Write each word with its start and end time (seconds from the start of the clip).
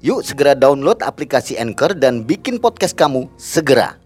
Yuk 0.00 0.24
segera 0.24 0.56
download 0.56 1.04
aplikasi 1.04 1.60
Anchor 1.60 1.92
dan 1.92 2.24
bikin 2.24 2.56
podcast 2.56 2.96
kamu 2.96 3.28
segera. 3.36 4.00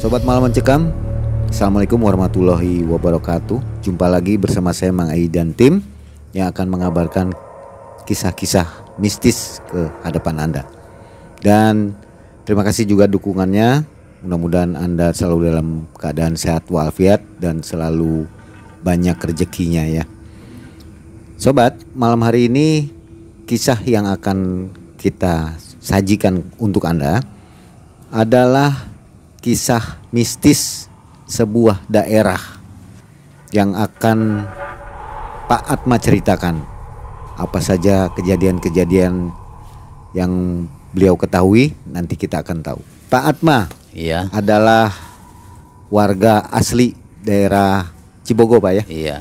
Sobat 0.00 0.24
Malam 0.24 0.48
Mencekam 0.48 0.88
Assalamualaikum 1.52 2.00
warahmatullahi 2.00 2.80
wabarakatuh. 2.88 3.84
Jumpa 3.84 4.08
lagi 4.08 4.40
bersama 4.40 4.72
saya 4.72 4.96
Mang 4.96 5.12
Ai 5.12 5.28
dan 5.28 5.52
tim 5.52 5.84
Yang 6.32 6.56
akan 6.56 6.66
mengabarkan 6.72 7.26
kisah-kisah 8.08 8.96
mistis 8.96 9.60
ke 9.68 9.92
hadapan 10.00 10.40
Anda. 10.40 10.64
Dan 11.44 11.92
terima 12.48 12.64
kasih 12.64 12.88
juga 12.88 13.04
dukungannya. 13.04 13.84
Mudah-mudahan 14.24 14.72
Anda 14.72 15.12
selalu 15.12 15.52
dalam 15.52 15.84
keadaan 16.00 16.40
sehat 16.40 16.72
walafiat 16.72 17.20
Dan 17.36 17.60
selalu 17.60 18.24
banyak 18.80 19.20
rezekinya 19.20 19.84
ya. 19.84 20.08
Sobat, 21.36 21.76
malam 21.92 22.24
hari 22.24 22.48
ini 22.48 22.95
kisah 23.46 23.78
yang 23.86 24.10
akan 24.10 24.68
kita 24.98 25.54
sajikan 25.78 26.42
untuk 26.58 26.82
Anda 26.82 27.22
adalah 28.10 28.90
kisah 29.38 30.02
mistis 30.10 30.90
sebuah 31.30 31.86
daerah 31.86 32.42
yang 33.54 33.78
akan 33.78 34.50
Pak 35.46 35.62
Atma 35.62 35.94
ceritakan 36.02 36.58
apa 37.38 37.62
saja 37.62 38.10
kejadian-kejadian 38.18 39.30
yang 40.10 40.32
beliau 40.90 41.14
ketahui 41.14 41.70
nanti 41.86 42.18
kita 42.18 42.42
akan 42.42 42.66
tahu. 42.66 42.80
Pak 43.06 43.24
Atma 43.30 43.70
Iya, 43.96 44.28
adalah 44.34 44.90
warga 45.88 46.50
asli 46.50 46.98
daerah 47.22 47.94
Cibogo 48.26 48.58
Pak 48.58 48.72
ya. 48.74 48.84
iya. 48.90 49.16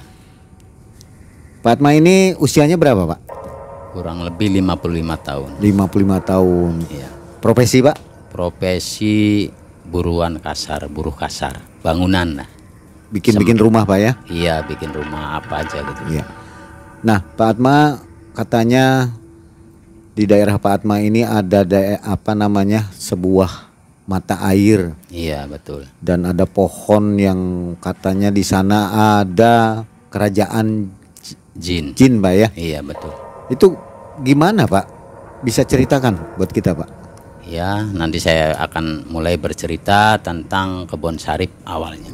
Pak 1.61 1.77
Atma 1.79 1.93
ini 1.93 2.33
usianya 2.41 2.77
berapa 2.77 3.05
Pak? 3.05 3.24
Kurang 3.95 4.27
lebih 4.27 4.51
55 4.59 5.15
tahun. 5.23 5.49
55 5.63 6.19
tahun. 6.19 6.73
Iya. 6.91 7.07
Profesi 7.39 7.79
Pak? 7.79 7.95
Profesi 8.27 9.47
buruan 9.87 10.35
kasar, 10.43 10.91
buruh 10.91 11.15
kasar, 11.15 11.63
bangunan 11.79 12.43
lah. 12.43 12.49
Bikin-bikin 13.07 13.55
rumah 13.55 13.87
Pak 13.87 13.99
ya? 14.03 14.11
Iya, 14.27 14.67
bikin 14.67 14.91
rumah 14.91 15.39
apa 15.39 15.63
aja 15.63 15.79
gitu. 15.79 16.01
Iya. 16.11 16.27
Nah, 17.07 17.23
Pak 17.23 17.55
Atma 17.55 18.03
katanya 18.35 19.15
di 20.11 20.27
daerah 20.27 20.59
Pak 20.59 20.83
Atma 20.83 20.99
ini 20.99 21.23
ada 21.23 21.63
dae- 21.63 22.01
apa 22.03 22.35
namanya 22.35 22.91
sebuah 22.99 23.71
mata 24.03 24.43
air 24.51 24.91
Iya, 25.07 25.47
betul. 25.47 25.87
dan 26.03 26.27
ada 26.27 26.43
pohon 26.43 27.15
yang 27.15 27.39
katanya 27.79 28.27
di 28.27 28.43
sana 28.43 28.91
ada 29.23 29.87
kerajaan 30.11 30.91
Jin. 31.55 31.95
jin, 31.95 32.19
Pak 32.19 32.33
ya. 32.35 32.47
Iya, 32.59 32.79
betul. 32.83 33.24
Itu 33.45 33.77
gimana, 34.25 34.65
Pak? 34.65 34.85
Bisa 35.45 35.61
ceritakan 35.61 36.33
buat 36.33 36.49
kita, 36.49 36.73
Pak? 36.73 36.89
Ya, 37.45 37.85
nanti 37.85 38.17
saya 38.17 38.57
akan 38.57 39.05
mulai 39.13 39.37
bercerita 39.37 40.17
tentang 40.17 40.89
kebun 40.89 41.21
sarip 41.21 41.53
awalnya. 41.61 42.09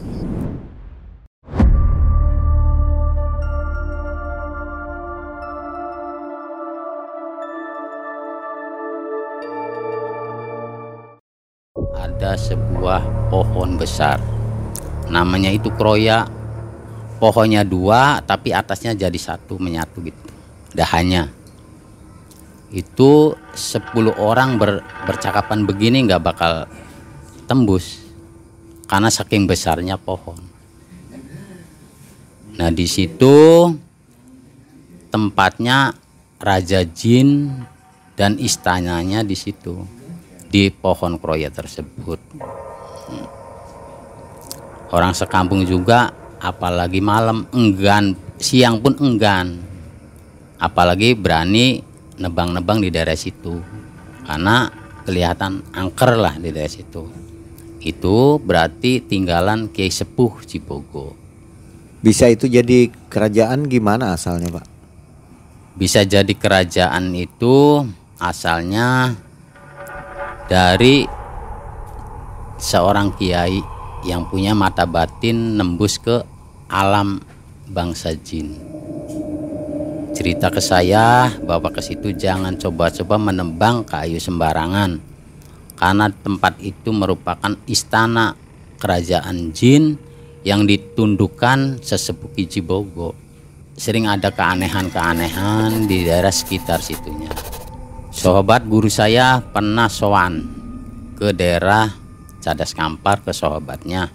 Ada 11.96 12.36
sebuah 12.36 13.32
pohon 13.32 13.80
besar. 13.80 14.20
Namanya 15.08 15.48
itu 15.48 15.72
kroya. 15.80 16.28
Pohonnya 17.24 17.64
dua, 17.64 18.20
tapi 18.26 18.52
atasnya 18.52 18.98
jadi 18.98 19.16
satu 19.16 19.56
menyatu 19.62 20.04
gitu. 20.04 20.31
Dahannya 20.72 21.28
itu 22.72 23.36
10 23.36 24.16
orang 24.16 24.56
ber- 24.56 24.84
bercakapan 25.04 25.68
begini 25.68 26.08
nggak 26.08 26.24
bakal 26.24 26.72
tembus 27.44 28.00
karena 28.88 29.12
saking 29.12 29.44
besarnya 29.44 30.00
pohon. 30.00 30.40
Nah 32.56 32.72
di 32.72 32.88
situ 32.88 33.68
tempatnya 35.12 35.92
Raja 36.40 36.84
Jin 36.88 37.52
dan 38.16 38.40
istananya 38.40 39.24
di 39.24 39.36
situ 39.36 39.84
di 40.52 40.72
pohon 40.72 41.16
kroya 41.20 41.48
tersebut. 41.52 42.20
Orang 44.92 45.16
sekampung 45.16 45.64
juga 45.64 46.12
apalagi 46.40 47.00
malam 47.00 47.48
enggan, 47.56 48.12
siang 48.36 48.84
pun 48.84 48.92
enggan. 49.00 49.71
Apalagi 50.62 51.18
berani 51.18 51.82
nebang-nebang 52.22 52.86
di 52.86 52.94
daerah 52.94 53.18
situ. 53.18 53.58
Karena 54.22 54.70
kelihatan 55.04 55.66
angker 55.74 56.14
lah 56.14 56.38
di 56.38 56.54
daerah 56.54 56.70
situ. 56.70 57.10
Itu 57.82 58.38
berarti 58.38 59.02
tinggalan 59.02 59.74
Kiai 59.74 59.90
Sepuh 59.90 60.46
Cibogo. 60.46 61.18
Bisa 62.06 62.30
itu 62.30 62.46
jadi 62.46 62.94
kerajaan 63.10 63.66
gimana 63.66 64.14
asalnya, 64.14 64.54
Pak? 64.54 64.72
bisa 65.82 66.06
jadi 66.06 66.30
kerajaan 66.38 67.10
itu 67.18 67.82
asalnya 68.22 69.18
dari 70.46 71.10
seorang 72.62 73.18
kiai 73.18 73.58
yang 74.06 74.30
punya 74.30 74.54
mata 74.54 74.86
batin 74.86 75.58
nembus 75.58 75.98
ke 75.98 76.22
alam 76.70 77.18
bangsa 77.66 78.14
jin 78.14 78.61
cerita 80.12 80.52
ke 80.52 80.60
saya 80.60 81.32
bahwa 81.48 81.72
ke 81.72 81.80
situ 81.80 82.12
jangan 82.12 82.60
coba-coba 82.60 83.16
menembang 83.16 83.88
kayu 83.88 84.20
sembarangan 84.20 85.00
karena 85.80 86.12
tempat 86.12 86.60
itu 86.60 86.92
merupakan 86.92 87.56
istana 87.66 88.36
kerajaan 88.78 89.56
jin 89.56 89.98
yang 90.46 90.68
ditundukkan 90.68 91.82
sesepuh 91.82 92.38
Cibogo. 92.46 93.18
Sering 93.74 94.06
ada 94.06 94.30
keanehan-keanehan 94.30 95.90
di 95.90 96.06
daerah 96.06 96.30
sekitar 96.30 96.84
situnya. 96.84 97.34
Sobat 98.14 98.68
guru 98.68 98.92
saya 98.92 99.42
pernah 99.42 99.90
sowan 99.90 100.44
ke 101.18 101.34
daerah 101.34 101.90
Cadas 102.44 102.78
Kampar 102.78 103.26
ke 103.26 103.34
sahabatnya. 103.34 104.12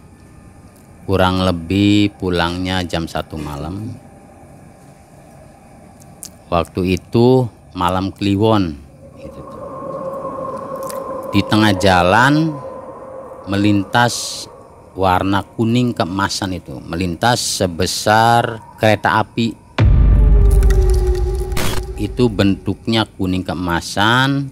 Kurang 1.06 1.42
lebih 1.42 2.14
pulangnya 2.14 2.82
jam 2.86 3.10
satu 3.10 3.38
malam 3.38 4.05
waktu 6.46 6.98
itu 6.98 7.50
malam 7.74 8.14
kliwon 8.14 8.78
gitu. 9.18 9.40
Di 11.34 11.40
tengah 11.44 11.74
jalan 11.76 12.54
melintas 13.50 14.46
warna 14.96 15.44
kuning 15.44 15.92
keemasan 15.92 16.56
itu 16.56 16.80
melintas 16.80 17.42
sebesar 17.60 18.62
kereta 18.80 19.20
api. 19.20 19.52
Itu 21.96 22.28
bentuknya 22.32 23.04
kuning 23.04 23.44
keemasan. 23.44 24.48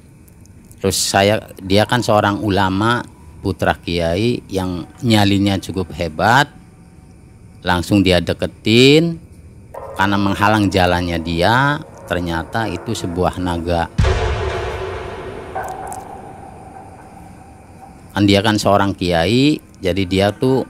Terus 0.80 1.00
saya 1.00 1.40
dia 1.64 1.88
kan 1.88 2.04
seorang 2.04 2.44
ulama 2.44 3.00
putra 3.40 3.72
kiai 3.72 4.44
yang 4.52 4.84
nyalinya 5.00 5.56
cukup 5.56 5.92
hebat. 5.96 6.52
Langsung 7.64 8.04
dia 8.04 8.20
deketin 8.20 9.23
karena 9.94 10.18
menghalang 10.18 10.66
jalannya 10.70 11.18
dia 11.22 11.78
ternyata 12.04 12.66
itu 12.66 12.92
sebuah 12.92 13.38
naga. 13.38 13.88
Kan 18.14 18.30
dia 18.30 18.42
kan 18.42 18.58
seorang 18.58 18.94
kiai 18.94 19.58
jadi 19.82 20.02
dia 20.06 20.26
tuh 20.30 20.62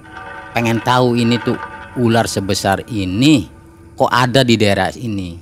pengen 0.56 0.80
tahu 0.80 1.16
ini 1.16 1.36
tuh 1.40 1.56
ular 2.00 2.24
sebesar 2.24 2.84
ini 2.88 3.48
kok 3.96 4.08
ada 4.12 4.40
di 4.44 4.56
daerah 4.56 4.92
ini. 4.96 5.36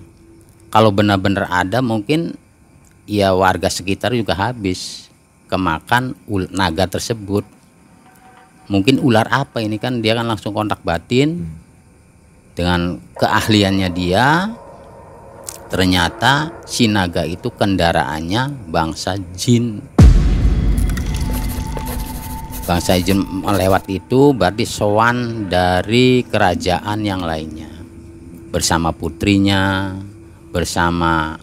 Kalau 0.73 0.90
benar-benar 0.90 1.52
ada 1.52 1.85
mungkin 1.85 2.35
ya 3.05 3.37
warga 3.37 3.69
sekitar 3.69 4.17
juga 4.17 4.35
habis 4.35 5.11
kemakan 5.46 6.17
naga 6.50 6.88
tersebut. 6.88 7.44
Mungkin 8.73 9.02
ular 9.05 9.28
apa 9.28 9.61
ini? 9.61 9.76
Kan 9.76 10.00
dia 10.00 10.17
kan 10.17 10.25
langsung 10.25 10.56
kontak 10.56 10.81
batin 10.81 11.44
dengan 12.52 13.00
keahliannya 13.16 13.88
dia 13.96 14.52
ternyata 15.72 16.52
si 16.69 16.84
naga 16.84 17.25
itu 17.25 17.49
kendaraannya 17.49 18.69
bangsa 18.69 19.16
jin. 19.32 19.81
Bangsa 22.62 23.00
jin 23.00 23.25
melewat 23.25 23.88
itu 23.88 24.37
berarti 24.37 24.69
sowan 24.69 25.49
dari 25.49 26.22
kerajaan 26.28 27.00
yang 27.02 27.25
lainnya. 27.25 27.72
Bersama 28.52 28.93
putrinya 28.93 29.96
bersama 30.52 31.40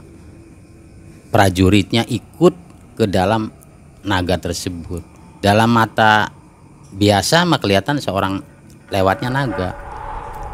prajuritnya 1.33 2.05
ikut 2.05 2.53
ke 2.93 3.09
dalam 3.09 3.49
naga 4.05 4.37
tersebut. 4.37 5.01
Dalam 5.41 5.73
mata 5.73 6.29
biasa 6.93 7.49
mah 7.49 7.57
kelihatan 7.57 7.97
seorang 7.97 8.45
lewatnya 8.93 9.29
naga 9.33 9.88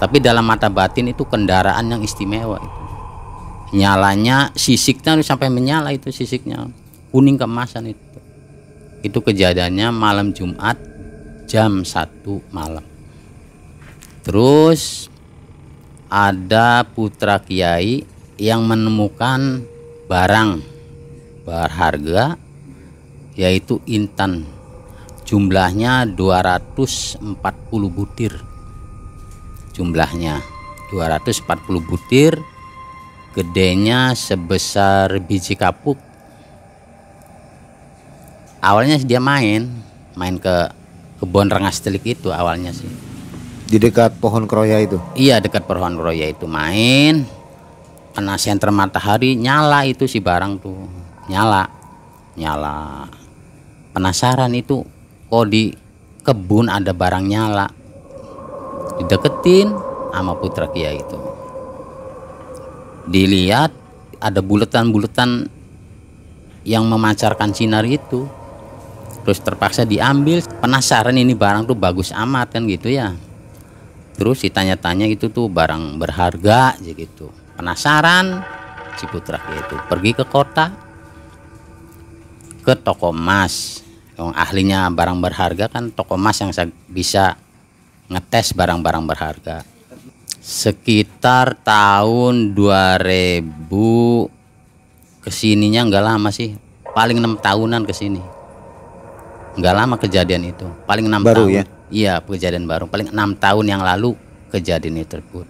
tapi 0.06 0.22
dalam 0.22 0.46
mata 0.46 0.70
batin 0.70 1.10
itu 1.10 1.26
kendaraan 1.26 1.90
yang 1.90 2.06
istimewa 2.06 2.62
itu. 2.62 2.82
Nyalanya 3.74 4.54
sisiknya 4.54 5.18
sampai 5.26 5.50
menyala 5.50 5.90
itu 5.98 6.14
sisiknya. 6.14 6.70
Kuning 7.10 7.42
kemasan 7.42 7.90
itu. 7.90 8.22
Itu 9.02 9.26
kejadiannya 9.26 9.90
malam 9.90 10.30
Jumat 10.30 10.78
jam 11.50 11.82
1 11.82 12.22
malam. 12.54 12.86
Terus 14.22 15.10
ada 16.06 16.86
putra 16.86 17.42
kiai 17.42 18.06
yang 18.38 18.62
menemukan 18.62 19.66
barang 20.06 20.62
berharga 21.50 22.38
yaitu 23.34 23.82
intan. 23.90 24.46
Jumlahnya 25.26 26.06
240 26.14 27.26
butir 27.90 28.45
jumlahnya. 29.76 30.40
240 30.90 31.84
butir 31.84 32.40
gedenya 33.36 34.16
sebesar 34.16 35.20
biji 35.20 35.60
kapuk. 35.60 36.00
Awalnya 38.64 38.98
dia 39.04 39.20
main 39.20 39.68
main 40.16 40.40
ke 40.40 40.72
kebun 41.20 41.52
rengas 41.52 41.84
telik 41.84 42.08
itu 42.08 42.32
awalnya 42.32 42.72
sih. 42.72 42.88
Di 43.68 43.76
dekat 43.76 44.16
pohon 44.24 44.48
kroya 44.48 44.80
itu. 44.80 45.02
iya 45.20 45.44
dekat 45.44 45.68
pohon 45.68 46.00
roya 46.00 46.32
itu 46.32 46.48
main. 46.48 47.28
Kena 48.16 48.40
senter 48.40 48.72
matahari 48.72 49.36
nyala 49.36 49.84
itu 49.84 50.08
si 50.08 50.24
barang 50.24 50.64
tuh. 50.64 50.88
Nyala 51.28 51.68
nyala. 52.40 53.12
Penasaran 53.92 54.56
itu 54.56 54.88
kok 55.28 55.46
di 55.52 55.76
kebun 56.24 56.72
ada 56.72 56.96
barang 56.96 57.26
nyala 57.28 57.68
dideketin 59.02 59.72
sama 60.16 60.34
putra 60.40 60.72
kiai 60.72 61.04
itu. 61.04 61.20
Dilihat 63.06 63.72
ada 64.18 64.40
buletan-buletan 64.42 65.52
yang 66.66 66.88
memancarkan 66.90 67.54
sinar 67.54 67.86
itu. 67.86 68.26
Terus 69.26 69.40
terpaksa 69.42 69.86
diambil. 69.86 70.42
Penasaran 70.62 71.18
ini 71.18 71.34
barang 71.34 71.70
tuh 71.70 71.78
bagus 71.78 72.14
amat 72.14 72.58
kan 72.58 72.66
gitu 72.66 72.90
ya. 72.90 73.14
Terus 74.16 74.42
ditanya-tanya 74.48 75.12
itu 75.12 75.28
tuh 75.28 75.52
barang 75.52 76.00
berharga 76.00 76.80
gitu. 76.82 77.30
Penasaran 77.60 78.42
si 78.96 79.06
putra 79.12 79.38
itu. 79.52 79.76
Pergi 79.92 80.12
ke 80.16 80.26
kota 80.26 80.72
ke 82.66 82.74
toko 82.80 83.12
emas. 83.14 83.84
Yang 84.16 84.32
ahlinya 84.32 84.88
barang 84.90 85.20
berharga 85.20 85.66
kan 85.68 85.92
toko 85.92 86.16
emas 86.16 86.40
yang 86.40 86.56
sa- 86.56 86.72
bisa 86.88 87.36
ngetes 88.10 88.54
barang-barang 88.54 89.04
berharga. 89.06 89.58
Sekitar 90.40 91.58
tahun 91.66 92.54
2000 92.54 93.42
ke 95.26 95.30
sininya 95.34 95.82
nggak 95.90 96.06
lama 96.06 96.30
sih. 96.30 96.54
Paling 96.94 97.18
enam 97.18 97.34
tahunan 97.36 97.82
ke 97.84 97.94
sini. 97.98 98.22
Nggak 99.58 99.76
lama 99.76 99.96
kejadian 99.98 100.54
itu. 100.54 100.68
Paling 100.86 101.06
enam 101.10 101.26
Baru 101.26 101.50
tahun. 101.50 101.58
ya? 101.58 101.64
iya 101.90 102.14
kejadian 102.22 102.70
baru. 102.70 102.86
Paling 102.86 103.10
enam 103.10 103.34
tahun 103.34 103.66
yang 103.66 103.82
lalu 103.82 104.14
kejadian 104.54 105.02
itu 105.02 105.18
tersebut. 105.18 105.48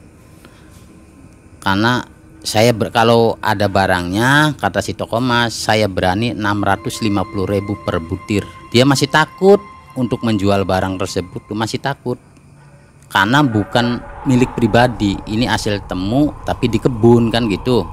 Karena 1.60 2.06
saya 2.46 2.72
ber- 2.72 2.94
kalau 2.94 3.36
ada 3.42 3.66
barangnya 3.66 4.54
kata 4.56 4.80
si 4.80 4.94
toko 4.94 5.18
mas 5.18 5.58
saya 5.58 5.90
berani 5.90 6.32
650.000 6.32 7.52
ribu 7.52 7.74
per 7.84 7.98
butir. 8.00 8.46
Dia 8.72 8.86
masih 8.86 9.10
takut 9.10 9.60
untuk 9.98 10.22
menjual 10.24 10.64
barang 10.64 10.96
tersebut. 11.02 11.42
Masih 11.52 11.82
takut 11.82 12.16
karena 13.10 13.46
bukan 13.46 14.02
milik 14.26 14.58
pribadi. 14.58 15.16
Ini 15.30 15.46
hasil 15.48 15.86
temu 15.86 16.34
tapi 16.44 16.68
di 16.68 16.82
kebun 16.82 17.30
kan 17.30 17.46
gitu. 17.48 17.86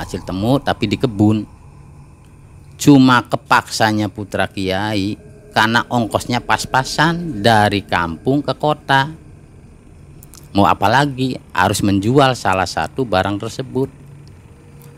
Hasil 0.00 0.24
temu 0.24 0.58
tapi 0.58 0.88
di 0.88 0.96
kebun. 0.96 1.44
Cuma 2.78 3.26
kepaksanya 3.26 4.06
putra 4.08 4.46
kiai 4.46 5.18
karena 5.50 5.82
ongkosnya 5.90 6.38
pas-pasan 6.38 7.42
dari 7.42 7.82
kampung 7.82 8.40
ke 8.40 8.54
kota. 8.54 9.10
Mau 10.54 10.64
apa 10.64 10.88
lagi? 10.88 11.36
Harus 11.52 11.84
menjual 11.84 12.32
salah 12.38 12.66
satu 12.66 13.04
barang 13.04 13.36
tersebut. 13.36 13.90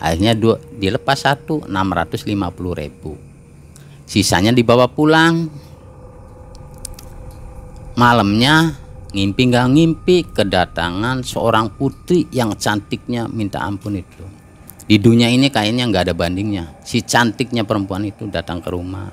Akhirnya 0.00 0.32
dua, 0.32 0.56
dilepas 0.80 1.28
satu 1.28 1.64
650 1.68 2.80
ribu. 2.80 3.20
Sisanya 4.08 4.52
dibawa 4.52 4.88
pulang. 4.88 5.52
Malamnya 8.00 8.80
ngimpi 9.10 9.42
nggak 9.50 9.66
ngimpi 9.74 10.16
kedatangan 10.30 11.26
seorang 11.26 11.74
putri 11.74 12.30
yang 12.30 12.54
cantiknya 12.54 13.26
minta 13.26 13.58
ampun 13.62 13.98
itu. 13.98 14.24
Di 14.86 14.98
dunia 14.98 15.30
ini 15.30 15.50
kayaknya 15.50 15.86
nggak 15.86 16.10
ada 16.10 16.14
bandingnya. 16.14 16.78
Si 16.82 17.02
cantiknya 17.02 17.62
perempuan 17.62 18.06
itu 18.06 18.26
datang 18.26 18.58
ke 18.58 18.70
rumah. 18.70 19.10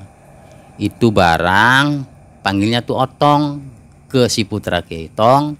Itu 0.78 1.14
barang 1.14 2.06
panggilnya 2.42 2.82
tuh 2.82 2.98
otong 2.98 3.62
ke 4.10 4.26
si 4.30 4.46
putra 4.46 4.82
ketong. 4.82 5.58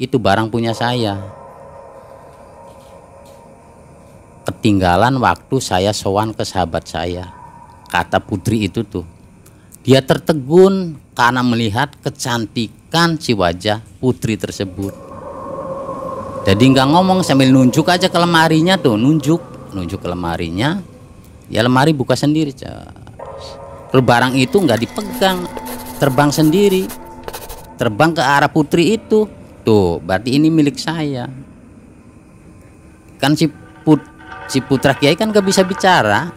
Itu 0.00 0.16
barang 0.16 0.48
punya 0.48 0.72
saya. 0.72 1.20
Ketinggalan 4.48 5.20
waktu 5.20 5.56
saya 5.60 5.92
sowan 5.92 6.32
ke 6.32 6.44
sahabat 6.44 6.88
saya. 6.88 7.28
Kata 7.92 8.16
putri 8.20 8.64
itu 8.64 8.80
tuh 8.84 9.04
dia 9.80 10.04
tertegun 10.04 11.00
karena 11.16 11.40
melihat 11.40 11.92
kecantikan 12.04 12.79
si 13.22 13.32
wajah 13.32 13.80
putri 14.02 14.34
tersebut. 14.34 14.92
Jadi 16.44 16.64
nggak 16.74 16.88
ngomong 16.90 17.22
sambil 17.22 17.52
nunjuk 17.52 17.86
aja 17.86 18.10
ke 18.10 18.18
lemarinya 18.18 18.74
tuh 18.80 18.98
nunjuk 18.98 19.72
nunjuk 19.72 20.02
ke 20.02 20.08
lemarinya. 20.10 20.82
Ya 21.50 21.62
lemari 21.62 21.94
buka 21.94 22.18
sendiri. 22.18 22.50
Terus 22.54 24.02
barang 24.02 24.34
itu 24.34 24.56
nggak 24.58 24.80
dipegang 24.82 25.38
terbang 25.98 26.30
sendiri 26.30 26.86
terbang 27.80 28.12
ke 28.12 28.20
arah 28.20 28.52
putri 28.52 29.00
itu. 29.00 29.24
Tuh 29.64 29.96
berarti 30.04 30.36
ini 30.36 30.52
milik 30.52 30.76
saya. 30.76 31.24
Kan 33.16 33.32
si 33.32 33.48
put 33.80 34.04
si 34.52 34.60
putra 34.60 34.92
kiai 34.92 35.16
kan 35.16 35.32
gak 35.32 35.48
bisa 35.48 35.64
bicara. 35.64 36.28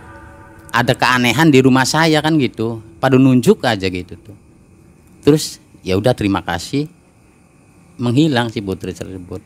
Ada 0.73 0.95
keanehan 0.95 1.51
di 1.51 1.59
rumah 1.59 1.83
saya 1.83 2.23
kan 2.23 2.39
gitu. 2.39 2.79
Pada 3.03 3.19
nunjuk 3.19 3.59
aja 3.67 3.91
gitu 3.91 4.15
tuh. 4.15 4.37
Terus 5.23 5.59
ya 5.85 5.99
udah 5.99 6.15
terima 6.15 6.41
kasih. 6.41 6.89
Menghilang 7.99 8.49
si 8.49 8.57
putri 8.57 8.89
tersebut. 8.89 9.43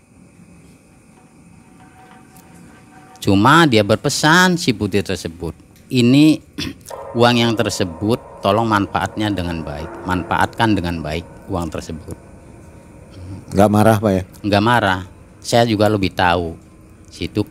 Cuma 3.19 3.67
dia 3.67 3.83
berpesan 3.83 4.55
si 4.55 4.71
putri 4.71 5.03
tersebut 5.03 5.67
ini 5.91 6.39
uang 7.19 7.35
yang 7.35 7.53
tersebut 7.55 8.43
tolong 8.43 8.67
manfaatnya 8.67 9.31
dengan 9.31 9.63
baik. 9.63 10.07
Manfaatkan 10.07 10.75
dengan 10.75 10.99
baik 10.99 11.23
uang 11.47 11.67
tersebut. 11.71 12.15
Nggak 13.47 13.69
marah 13.71 13.97
pak 13.99 14.11
ya? 14.11 14.23
nggak 14.43 14.63
marah. 14.63 15.01
Saya 15.39 15.63
juga 15.63 15.87
lebih 15.87 16.11
tahu. 16.11 16.59
Situ 17.07 17.43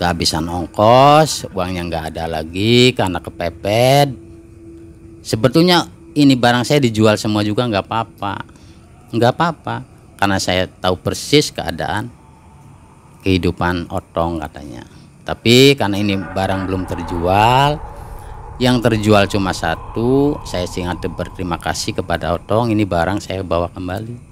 kehabisan 0.00 0.48
ongkos 0.48 1.46
uangnya 1.52 1.86
nggak 1.86 2.04
ada 2.14 2.24
lagi 2.40 2.90
karena 2.94 3.22
kepepet. 3.22 4.10
Sebetulnya 5.22 5.86
ini 6.14 6.34
barang 6.34 6.66
saya 6.66 6.82
dijual 6.82 7.14
semua 7.14 7.46
juga 7.46 7.66
nggak 7.66 7.86
apa-apa. 7.86 8.34
Nggak 9.14 9.32
apa-apa 9.36 9.76
karena 10.18 10.38
saya 10.42 10.66
tahu 10.66 10.98
persis 10.98 11.54
keadaan 11.54 12.10
kehidupan 13.22 13.90
otong 13.90 14.42
katanya. 14.42 14.86
Tapi 15.22 15.78
karena 15.78 16.00
ini 16.00 16.18
barang 16.18 16.66
belum 16.66 16.82
terjual 16.88 17.78
yang 18.60 18.82
terjual 18.82 19.24
cuma 19.30 19.54
satu 19.56 20.36
saya 20.44 20.68
sangat 20.68 21.06
berterima 21.08 21.56
kasih 21.56 21.96
kepada 21.96 22.34
otong 22.36 22.74
ini 22.74 22.82
barang 22.82 23.22
saya 23.22 23.46
bawa 23.46 23.70
kembali. 23.70 24.28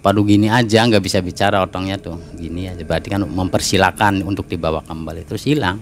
Padu 0.00 0.24
gini 0.24 0.48
aja 0.48 0.88
nggak 0.88 1.04
bisa 1.04 1.20
bicara 1.20 1.60
otongnya 1.60 2.00
tuh. 2.00 2.16
Gini 2.34 2.66
aja 2.66 2.82
berarti 2.82 3.12
kan 3.12 3.22
mempersilakan 3.22 4.24
untuk 4.24 4.48
dibawa 4.48 4.80
kembali 4.82 5.28
terus 5.28 5.44
hilang. 5.44 5.78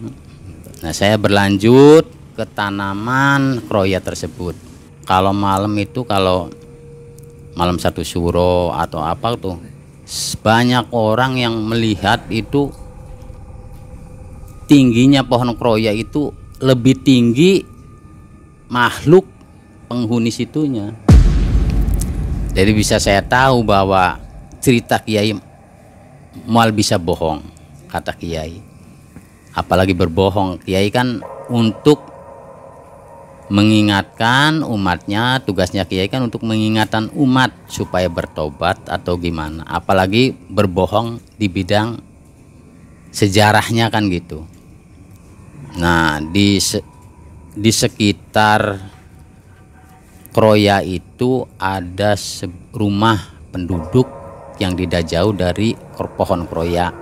Nah 0.82 0.92
saya 0.92 1.14
berlanjut 1.16 2.06
ke 2.34 2.44
tanaman 2.54 3.62
kroya 3.66 3.98
tersebut 3.98 4.67
kalau 5.08 5.32
malam 5.32 5.72
itu 5.80 6.04
kalau 6.04 6.52
malam 7.56 7.80
satu 7.80 8.04
suro 8.04 8.76
atau 8.76 9.00
apa 9.00 9.32
tuh 9.40 9.56
banyak 10.44 10.92
orang 10.92 11.40
yang 11.40 11.56
melihat 11.64 12.20
itu 12.28 12.68
tingginya 14.68 15.24
pohon 15.24 15.56
kroya 15.56 15.96
itu 15.96 16.28
lebih 16.60 17.00
tinggi 17.00 17.64
makhluk 18.68 19.24
penghuni 19.88 20.28
situnya. 20.28 20.92
Jadi 22.52 22.70
bisa 22.76 23.00
saya 23.00 23.24
tahu 23.24 23.64
bahwa 23.64 24.20
cerita 24.60 25.00
Kiai 25.00 25.32
mal 26.44 26.68
bisa 26.68 27.00
bohong, 27.00 27.40
kata 27.88 28.12
Kiai. 28.12 28.60
Apalagi 29.56 29.96
berbohong, 29.96 30.60
Kiai 30.60 30.92
kan 30.92 31.24
untuk 31.48 32.07
mengingatkan 33.48 34.60
umatnya, 34.60 35.40
tugasnya 35.40 35.88
Kiai 35.88 36.08
kan 36.12 36.20
untuk 36.24 36.44
mengingatkan 36.44 37.08
umat 37.16 37.52
supaya 37.68 38.08
bertobat 38.12 38.76
atau 38.88 39.16
gimana. 39.16 39.64
Apalagi 39.64 40.36
berbohong 40.52 41.20
di 41.40 41.48
bidang 41.48 41.96
sejarahnya 43.08 43.88
kan 43.88 44.12
gitu. 44.12 44.44
Nah, 45.80 46.20
di 46.20 46.60
di 47.58 47.70
sekitar 47.72 48.60
Kroya 50.28 50.84
itu 50.84 51.42
ada 51.56 52.14
rumah 52.70 53.18
penduduk 53.50 54.06
yang 54.60 54.76
tidak 54.76 55.08
jauh 55.08 55.32
dari 55.32 55.72
pohon 55.96 56.44
Kroya. 56.46 56.92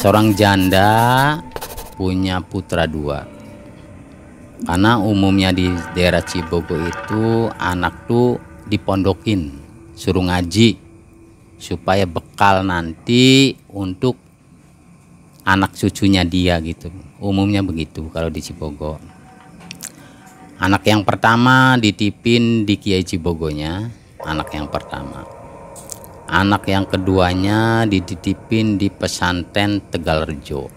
Seorang 0.00 0.32
janda 0.32 0.88
punya 1.98 2.40
putra 2.40 2.88
dua. 2.88 3.39
Karena 4.60 5.00
umumnya 5.00 5.56
di 5.56 5.72
daerah 5.96 6.20
Cibogo 6.20 6.76
itu 6.76 7.48
anak 7.56 8.04
tuh 8.04 8.36
dipondokin, 8.68 9.56
suruh 9.96 10.28
ngaji 10.28 10.76
supaya 11.60 12.08
bekal 12.08 12.64
nanti 12.64 13.56
untuk 13.72 14.16
anak 15.44 15.76
cucunya 15.76 16.24
dia 16.24 16.60
gitu. 16.60 16.92
Umumnya 17.20 17.60
begitu 17.64 18.08
kalau 18.12 18.28
di 18.28 18.40
Cibogo. 18.40 18.96
Anak 20.60 20.84
yang 20.84 21.08
pertama 21.08 21.80
ditipin 21.80 22.68
di 22.68 22.76
Kiai 22.76 23.00
Cibogonya, 23.00 23.88
anak 24.20 24.52
yang 24.52 24.68
pertama. 24.68 25.24
Anak 26.28 26.68
yang 26.68 26.84
keduanya 26.84 27.88
dititipin 27.88 28.76
di 28.76 28.92
pesantren 28.92 29.80
Tegalrejo. 29.88 30.68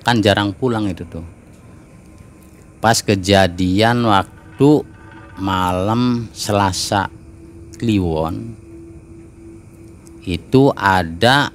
Kan 0.00 0.24
jarang 0.24 0.56
pulang 0.56 0.88
itu 0.88 1.04
tuh. 1.04 1.39
Pas 2.80 2.96
kejadian 3.04 4.08
waktu 4.08 4.70
malam 5.36 6.32
Selasa 6.32 7.12
Kliwon 7.76 8.56
itu 10.24 10.68
ada 10.76 11.48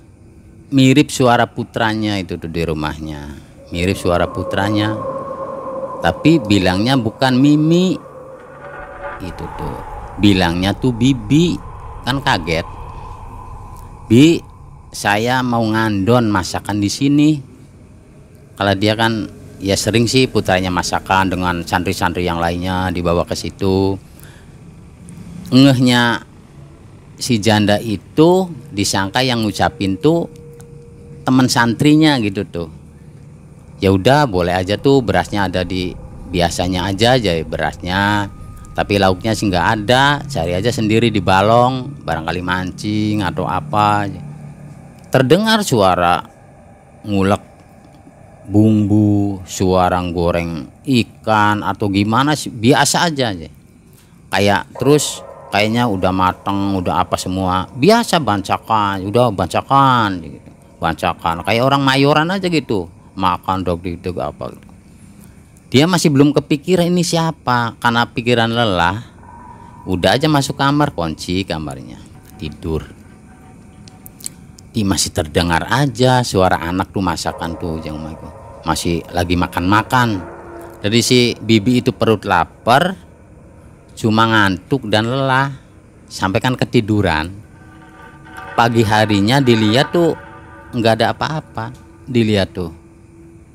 mirip 0.73 1.13
suara 1.13 1.45
putranya 1.45 2.17
itu 2.17 2.37
tuh 2.37 2.49
di 2.49 2.61
rumahnya. 2.65 3.41
Mirip 3.73 3.97
suara 3.97 4.29
putranya 4.29 4.93
tapi 6.05 6.37
bilangnya 6.37 6.97
bukan 6.97 7.37
Mimi. 7.37 7.97
Itu 9.21 9.45
tuh 9.57 9.77
bilangnya 10.21 10.77
tuh 10.77 10.93
Bibi. 10.93 11.57
Kan 12.05 12.21
kaget. 12.21 12.65
Bi 14.05 14.37
saya 14.93 15.41
mau 15.41 15.65
ngandon 15.65 16.29
masakan 16.29 16.77
di 16.77 16.89
sini. 16.93 17.29
Kalau 18.55 18.73
dia 18.77 18.93
kan 18.93 19.27
ya 19.59 19.75
sering 19.75 20.05
sih 20.05 20.27
putranya 20.29 20.69
masakan 20.71 21.31
dengan 21.31 21.55
santri-santri 21.65 22.27
yang 22.27 22.39
lainnya 22.39 22.91
dibawa 22.91 23.25
ke 23.25 23.35
situ. 23.35 23.97
Ngehnya 25.51 26.25
si 27.15 27.39
janda 27.39 27.79
itu 27.79 28.51
disangka 28.71 29.23
yang 29.23 29.43
ngucapin 29.43 29.95
tuh 29.99 30.27
teman 31.25 31.49
santrinya 31.49 32.21
gitu 32.21 32.45
tuh. 32.45 32.69
Ya 33.81 33.91
udah 33.91 34.29
boleh 34.29 34.55
aja 34.55 34.79
tuh 34.79 35.03
berasnya 35.03 35.51
ada 35.51 35.65
di 35.65 35.91
biasanya 36.31 36.87
aja 36.87 37.19
aja 37.19 37.35
berasnya. 37.43 38.31
Tapi 38.75 38.99
lauknya 38.99 39.31
sih 39.31 39.47
nggak 39.47 39.67
ada 39.81 40.19
cari 40.27 40.51
aja 40.51 40.67
sendiri 40.67 41.07
di 41.07 41.23
balong 41.23 42.03
barangkali 42.03 42.41
mancing 42.43 43.23
atau 43.23 43.47
apa. 43.47 44.07
Terdengar 45.11 45.63
suara 45.63 46.19
ngulek 47.07 47.34
bumbu 48.45 49.41
suara 49.45 49.97
goreng 50.09 50.69
ikan 50.85 51.65
atau 51.65 51.89
gimana 51.89 52.37
sih? 52.37 52.53
Biasa 52.53 53.09
aja 53.09 53.33
aja 53.33 53.49
kayak 54.35 54.75
terus 54.75 55.23
kayaknya 55.53 55.87
udah 55.87 56.11
mateng 56.11 56.75
udah 56.79 57.03
apa 57.03 57.15
semua. 57.15 57.71
Biasa 57.71 58.19
bancakan 58.19 59.05
udah 59.07 59.31
bancakan 59.31 60.09
gitu. 60.23 60.39
Bancakan. 60.79 61.47
Kayak 61.47 61.63
orang 61.63 61.81
mayoran 61.81 62.27
aja 62.31 62.51
gitu. 62.51 62.91
Makan 63.15 63.63
dog 63.63 63.79
itu 63.87 64.11
apa 64.19 64.51
gitu. 64.51 64.67
dia 65.71 65.87
masih 65.87 66.11
belum 66.11 66.35
kepikiran 66.35 66.87
ini 66.87 67.03
siapa. 67.03 67.79
Karena 67.79 68.07
pikiran 68.07 68.51
lelah 68.51 69.03
udah 69.87 70.15
aja 70.15 70.27
masuk 70.27 70.59
kamar 70.59 70.91
kunci 70.91 71.43
kamarnya. 71.47 71.99
Tidur 72.35 72.94
di 74.75 74.83
masih 74.83 75.15
terdengar 75.15 75.71
aja 75.71 76.19
suara 76.19 76.59
anak 76.59 76.91
tuh 76.91 76.99
masakan 76.99 77.55
tuh 77.55 77.79
yang 77.79 77.95
masih 78.67 78.99
lagi 79.15 79.39
makan-makan. 79.39 80.19
Dari 80.83 80.99
si 80.99 81.31
bibi 81.39 81.79
itu 81.79 81.95
perut 81.95 82.27
lapar 82.27 82.91
cuma 83.95 84.27
ngantuk 84.27 84.83
dan 84.91 85.07
lelah. 85.07 85.63
Sampai 86.11 86.43
kan 86.43 86.59
ketiduran. 86.59 87.31
Pagi 88.59 88.83
harinya 88.83 89.39
dilihat 89.39 89.95
tuh 89.95 90.11
nggak 90.75 90.93
ada 90.99 91.15
apa-apa. 91.15 91.71
Dilihat 92.03 92.51
tuh. 92.51 92.75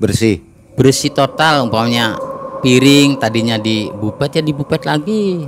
Bersih? 0.01 0.41
Bersih 0.73 1.13
total 1.13 1.69
umpamanya 1.69 2.17
piring 2.65 3.21
tadinya 3.21 3.61
di 3.61 3.93
bupet 3.93 4.41
ya 4.41 4.43
di 4.43 4.57
bupet 4.57 4.89
lagi. 4.89 5.45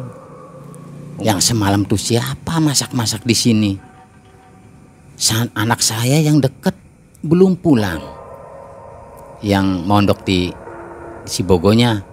Yang 1.18 1.50
semalam 1.50 1.82
tuh 1.82 1.98
siapa 1.98 2.62
masak-masak 2.62 3.26
di 3.26 3.34
sini 3.34 3.93
anak 5.54 5.80
saya 5.80 6.20
yang 6.20 6.42
deket 6.42 6.74
belum 7.24 7.56
pulang 7.60 8.02
yang 9.44 9.84
mondok 9.86 10.24
di 10.26 10.50
si 11.28 11.44
Bogonya 11.44 12.04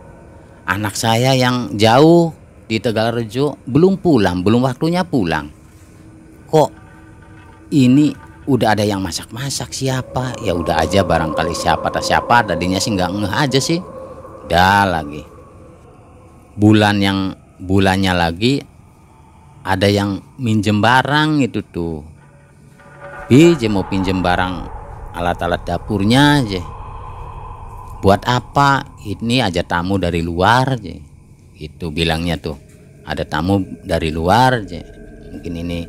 anak 0.70 0.94
saya 0.94 1.34
yang 1.34 1.74
jauh 1.74 2.30
di 2.70 2.78
Tegalrejo 2.78 3.58
belum 3.66 3.98
pulang, 3.98 4.46
belum 4.46 4.62
waktunya 4.62 5.02
pulang. 5.02 5.50
Kok 6.46 6.70
ini 7.74 8.14
udah 8.46 8.78
ada 8.78 8.86
yang 8.86 9.02
masak-masak 9.02 9.74
siapa? 9.74 10.38
Ya 10.46 10.54
udah 10.54 10.86
aja 10.86 11.02
barangkali 11.02 11.50
siapa 11.50 11.90
tak 11.90 12.06
siapa 12.06 12.46
tadinya 12.46 12.78
sih 12.78 12.94
nggak 12.94 13.10
ngeh 13.10 13.34
aja 13.34 13.58
sih. 13.58 13.82
Dah 14.46 14.86
lagi. 14.86 15.26
Bulan 16.54 17.02
yang 17.02 17.34
bulannya 17.58 18.14
lagi 18.14 18.62
ada 19.66 19.90
yang 19.90 20.22
minjem 20.38 20.78
barang 20.78 21.42
itu 21.42 21.66
tuh. 21.66 22.06
Bije 23.30 23.70
mau 23.70 23.86
pinjem 23.86 24.18
barang 24.18 24.66
alat-alat 25.14 25.62
dapurnya 25.62 26.42
aja. 26.42 26.58
Buat 28.02 28.26
apa? 28.26 28.98
Ini 29.06 29.46
aja 29.46 29.62
tamu 29.62 30.02
dari 30.02 30.18
luar 30.18 30.74
aja 30.74 30.90
itu 31.54 31.94
bilangnya 31.94 32.42
tuh. 32.42 32.58
Ada 33.06 33.22
tamu 33.22 33.62
dari 33.86 34.10
luar 34.10 34.66
mungkin 35.30 35.52
ini 35.62 35.86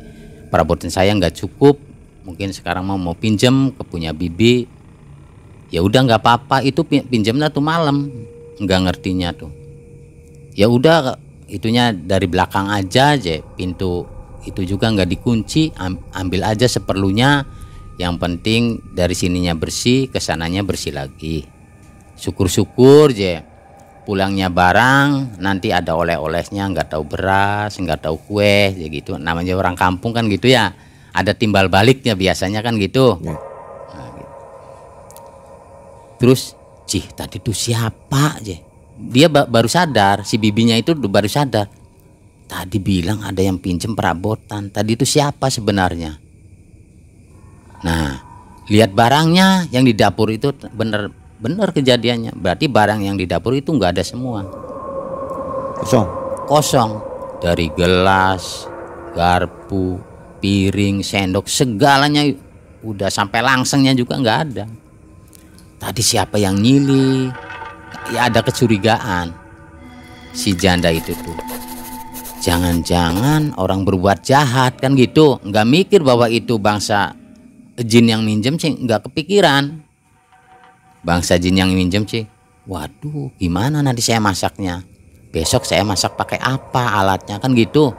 perabotan 0.54 0.86
saya 0.86 1.10
nggak 1.18 1.34
cukup. 1.42 1.82
Mungkin 2.22 2.54
sekarang 2.54 2.86
mau 2.86 2.94
mau 2.94 3.18
pinjam 3.18 3.74
ke 3.74 3.82
punya 3.90 4.14
bibi. 4.14 4.70
Ya 5.74 5.82
udah 5.82 6.06
nggak 6.06 6.22
apa-apa. 6.22 6.62
Itu 6.62 6.86
pinjamnya 6.86 7.50
tuh 7.50 7.66
malam. 7.66 8.06
Nggak 8.62 8.80
ngertinya 8.86 9.34
tuh. 9.34 9.50
Ya 10.54 10.70
udah 10.70 11.18
itunya 11.50 11.90
dari 11.90 12.30
belakang 12.30 12.70
aja 12.70 13.18
aja 13.18 13.42
pintu 13.58 14.06
itu 14.42 14.66
juga 14.66 14.90
nggak 14.90 15.08
dikunci 15.08 15.74
ambil 16.14 16.42
aja 16.46 16.66
seperlunya. 16.66 17.46
Yang 18.00 18.14
penting 18.18 18.62
dari 18.96 19.12
sininya 19.14 19.52
bersih 19.54 20.08
ke 20.08 20.18
sananya 20.18 20.64
bersih 20.64 20.96
lagi. 20.96 21.46
Syukur-syukur 22.18 23.12
je. 23.14 23.44
Pulangnya 24.02 24.50
barang 24.50 25.38
nanti 25.38 25.70
ada 25.70 25.94
oleh-olehnya 25.94 26.66
nggak 26.74 26.90
tahu 26.90 27.06
beras 27.06 27.78
nggak 27.78 28.02
tahu 28.02 28.18
kue 28.18 28.74
ya 28.74 28.86
gitu. 28.90 29.14
Namanya 29.14 29.54
orang 29.54 29.78
kampung 29.78 30.10
kan 30.10 30.26
gitu 30.26 30.50
ya. 30.50 30.74
Ada 31.12 31.36
timbal 31.36 31.68
baliknya 31.68 32.16
biasanya 32.16 32.64
kan 32.64 32.80
gitu, 32.80 33.20
ya. 33.20 33.36
nah, 33.36 34.08
gitu. 34.16 34.32
terus 36.16 36.56
cih 36.88 37.04
tadi 37.12 37.36
tuh 37.36 37.52
siapa 37.52 38.40
aja 38.40 38.56
dia 38.96 39.28
baru 39.28 39.68
sadar 39.68 40.24
si 40.24 40.40
bibinya 40.40 40.72
itu 40.72 40.96
baru 40.96 41.28
sadar 41.28 41.68
tadi 42.52 42.76
bilang 42.76 43.24
ada 43.24 43.40
yang 43.40 43.56
pinjem 43.56 43.96
perabotan. 43.96 44.68
Tadi 44.68 44.92
itu 44.92 45.08
siapa 45.08 45.48
sebenarnya? 45.48 46.20
Nah 47.80 48.20
lihat 48.68 48.92
barangnya 48.92 49.72
yang 49.72 49.88
di 49.88 49.96
dapur 49.96 50.28
itu 50.28 50.52
bener 50.76 51.08
benar 51.40 51.72
kejadiannya. 51.72 52.36
Berarti 52.36 52.68
barang 52.68 53.00
yang 53.00 53.16
di 53.16 53.24
dapur 53.24 53.56
itu 53.56 53.72
nggak 53.72 53.96
ada 53.96 54.04
semua. 54.04 54.44
Kosong? 55.80 56.06
Kosong. 56.44 56.90
Dari 57.40 57.72
gelas 57.72 58.68
garpu 59.16 59.98
piring 60.38 61.00
sendok 61.02 61.48
segalanya 61.48 62.28
udah 62.84 63.08
sampai 63.08 63.40
langsengnya 63.40 63.96
juga 63.96 64.20
nggak 64.20 64.38
ada. 64.52 64.68
Tadi 65.80 66.02
siapa 66.04 66.36
yang 66.36 66.60
nyili? 66.60 67.32
Ya 68.14 68.28
ada 68.30 68.44
kecurigaan. 68.44 69.32
Si 70.36 70.54
janda 70.54 70.94
itu 70.94 71.16
tuh 71.16 71.71
jangan-jangan 72.42 73.54
orang 73.54 73.86
berbuat 73.86 74.26
jahat 74.26 74.82
kan 74.82 74.98
gitu? 74.98 75.38
Nggak 75.46 75.66
mikir 75.66 76.00
bahwa 76.02 76.26
itu 76.26 76.58
bangsa 76.58 77.14
jin 77.78 78.10
yang 78.10 78.26
minjem 78.26 78.58
sih 78.58 78.74
nggak 78.74 79.08
kepikiran. 79.08 79.78
Bangsa 81.06 81.38
jin 81.38 81.56
yang 81.62 81.70
minjem 81.70 82.02
sih 82.04 82.26
waduh 82.66 83.30
gimana 83.38 83.80
nanti 83.80 84.02
saya 84.02 84.18
masaknya? 84.18 84.82
Besok 85.32 85.64
saya 85.64 85.86
masak 85.86 86.18
pakai 86.18 86.42
apa 86.42 86.98
alatnya 86.98 87.38
kan 87.38 87.54
gitu? 87.54 87.94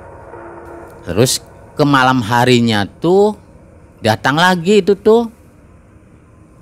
Terus 1.08 1.42
ke 1.74 1.84
malam 1.88 2.22
harinya 2.22 2.86
tuh 2.86 3.34
datang 4.04 4.38
lagi 4.38 4.84
itu 4.84 4.94
tuh 4.94 5.32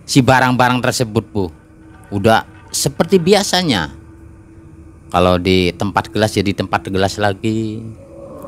si 0.06 0.22
barang-barang 0.22 0.80
tersebut 0.80 1.26
bu. 1.34 1.46
Udah 2.14 2.46
seperti 2.72 3.20
biasanya 3.20 4.01
kalau 5.12 5.36
di 5.36 5.76
tempat 5.76 6.08
gelas 6.08 6.32
ya 6.40 6.42
di 6.42 6.56
tempat 6.56 6.88
gelas 6.88 7.20
lagi. 7.20 7.84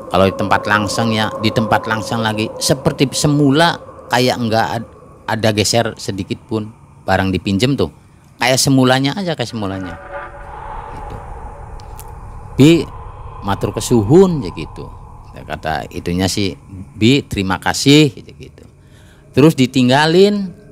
Kalau 0.08 0.24
di 0.24 0.32
tempat 0.32 0.64
langsung 0.64 1.12
ya 1.12 1.28
di 1.44 1.52
tempat 1.52 1.84
langsung 1.84 2.24
lagi. 2.24 2.48
Seperti 2.56 3.04
semula 3.12 3.76
kayak 4.08 4.36
enggak 4.40 4.66
ada 5.28 5.48
geser 5.52 5.92
sedikit 6.00 6.40
pun. 6.48 6.72
Barang 7.04 7.28
dipinjem 7.28 7.76
tuh. 7.76 7.92
Kayak 8.40 8.56
semulanya 8.56 9.12
aja 9.12 9.36
kayak 9.36 9.52
semulanya. 9.52 9.94
Gitu. 10.96 11.16
bi 12.56 12.70
matur 13.44 13.76
kesuhun 13.76 14.40
ya 14.40 14.50
gitu. 14.56 14.88
Kata 15.44 15.84
itunya 15.92 16.32
sih 16.32 16.56
bi 16.96 17.20
terima 17.20 17.60
kasih 17.60 18.08
gitu. 18.16 18.64
Terus 19.36 19.52
ditinggalin. 19.52 20.64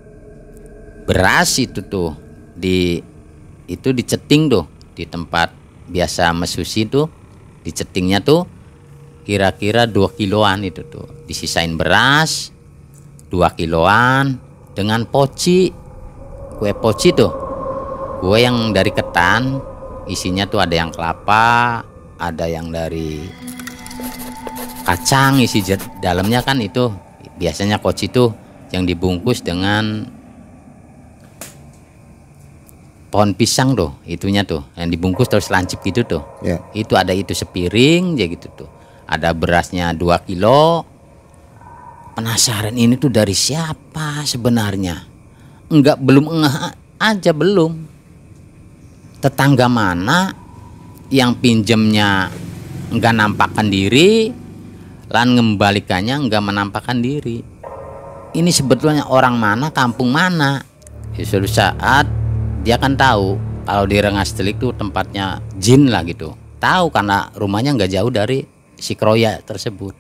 Beras 1.05 1.59
itu 1.59 1.85
tuh 1.85 2.17
di 2.57 3.03
itu 3.69 3.89
diceting 3.91 4.49
tuh 4.49 4.65
di 4.95 5.03
tempat 5.03 5.62
biasa 5.93 6.33
mesusi 6.33 6.89
tuh 6.89 7.07
dicetingnya 7.63 8.25
tuh 8.25 8.49
kira-kira 9.29 9.85
2 9.85 10.19
kiloan 10.19 10.65
itu 10.65 10.83
tuh. 10.89 11.07
Disisain 11.29 11.77
beras 11.77 12.51
2 13.29 13.59
kiloan 13.61 14.41
dengan 14.73 15.05
poci. 15.05 15.71
Kue 16.57 16.73
poci 16.79 17.11
tuh 17.11 17.43
kue 18.23 18.39
yang 18.39 18.71
dari 18.71 18.95
ketan 18.95 19.59
isinya 20.07 20.47
tuh 20.47 20.63
ada 20.63 20.79
yang 20.79 20.95
kelapa 20.95 21.83
ada 22.23 22.47
yang 22.47 22.71
dari 22.71 23.19
kacang 24.87 25.43
isi 25.43 25.59
dalamnya 25.99 26.39
kan 26.47 26.63
itu 26.63 26.87
biasanya 27.35 27.83
poci 27.83 28.07
tuh 28.15 28.31
yang 28.71 28.87
dibungkus 28.87 29.43
dengan 29.43 30.07
pohon 33.12 33.37
pisang 33.37 33.76
tuh 33.76 33.92
itunya 34.09 34.40
tuh 34.40 34.64
yang 34.73 34.88
dibungkus 34.88 35.28
terus 35.28 35.52
lancip 35.52 35.85
gitu 35.85 36.00
tuh. 36.09 36.25
Yeah. 36.40 36.64
itu 36.73 36.97
ada 36.97 37.12
itu 37.12 37.37
sepiring 37.37 38.16
ya 38.16 38.25
gitu 38.25 38.49
tuh. 38.57 38.71
Ada 39.04 39.37
berasnya 39.37 39.92
2 39.92 40.25
kilo. 40.25 40.88
Penasaran 42.16 42.73
ini 42.73 42.97
tuh 42.97 43.12
dari 43.12 43.37
siapa 43.37 44.25
sebenarnya? 44.25 44.97
Enggak 45.69 46.00
belum 46.00 46.25
enggak 46.33 46.73
aja 46.97 47.33
belum. 47.37 47.73
Tetangga 49.21 49.69
mana 49.69 50.33
yang 51.12 51.37
pinjemnya 51.37 52.33
enggak 52.88 53.12
nampakkan 53.12 53.69
diri 53.69 54.33
lan 55.12 55.37
ngembalikannya 55.37 56.16
enggak 56.16 56.40
menampakkan 56.40 57.04
diri? 57.04 57.45
Ini 58.33 58.49
sebetulnya 58.49 59.04
orang 59.12 59.37
mana 59.37 59.69
kampung 59.69 60.09
mana? 60.09 60.64
Ya, 61.12 61.25
suatu 61.28 61.45
saat 61.45 62.22
dia 62.62 62.78
kan 62.78 62.95
tahu 62.95 63.42
kalau 63.66 63.85
di 63.90 63.99
Rengas 63.99 64.31
Telik 64.38 64.62
tuh 64.62 64.71
tempatnya 64.71 65.42
jin 65.59 65.90
lah 65.90 66.07
gitu. 66.07 66.35
Tahu 66.62 66.95
karena 66.95 67.35
rumahnya 67.35 67.75
nggak 67.75 67.90
jauh 67.90 68.11
dari 68.11 68.47
si 68.78 68.94
Kroya 68.94 69.42
tersebut. 69.42 69.98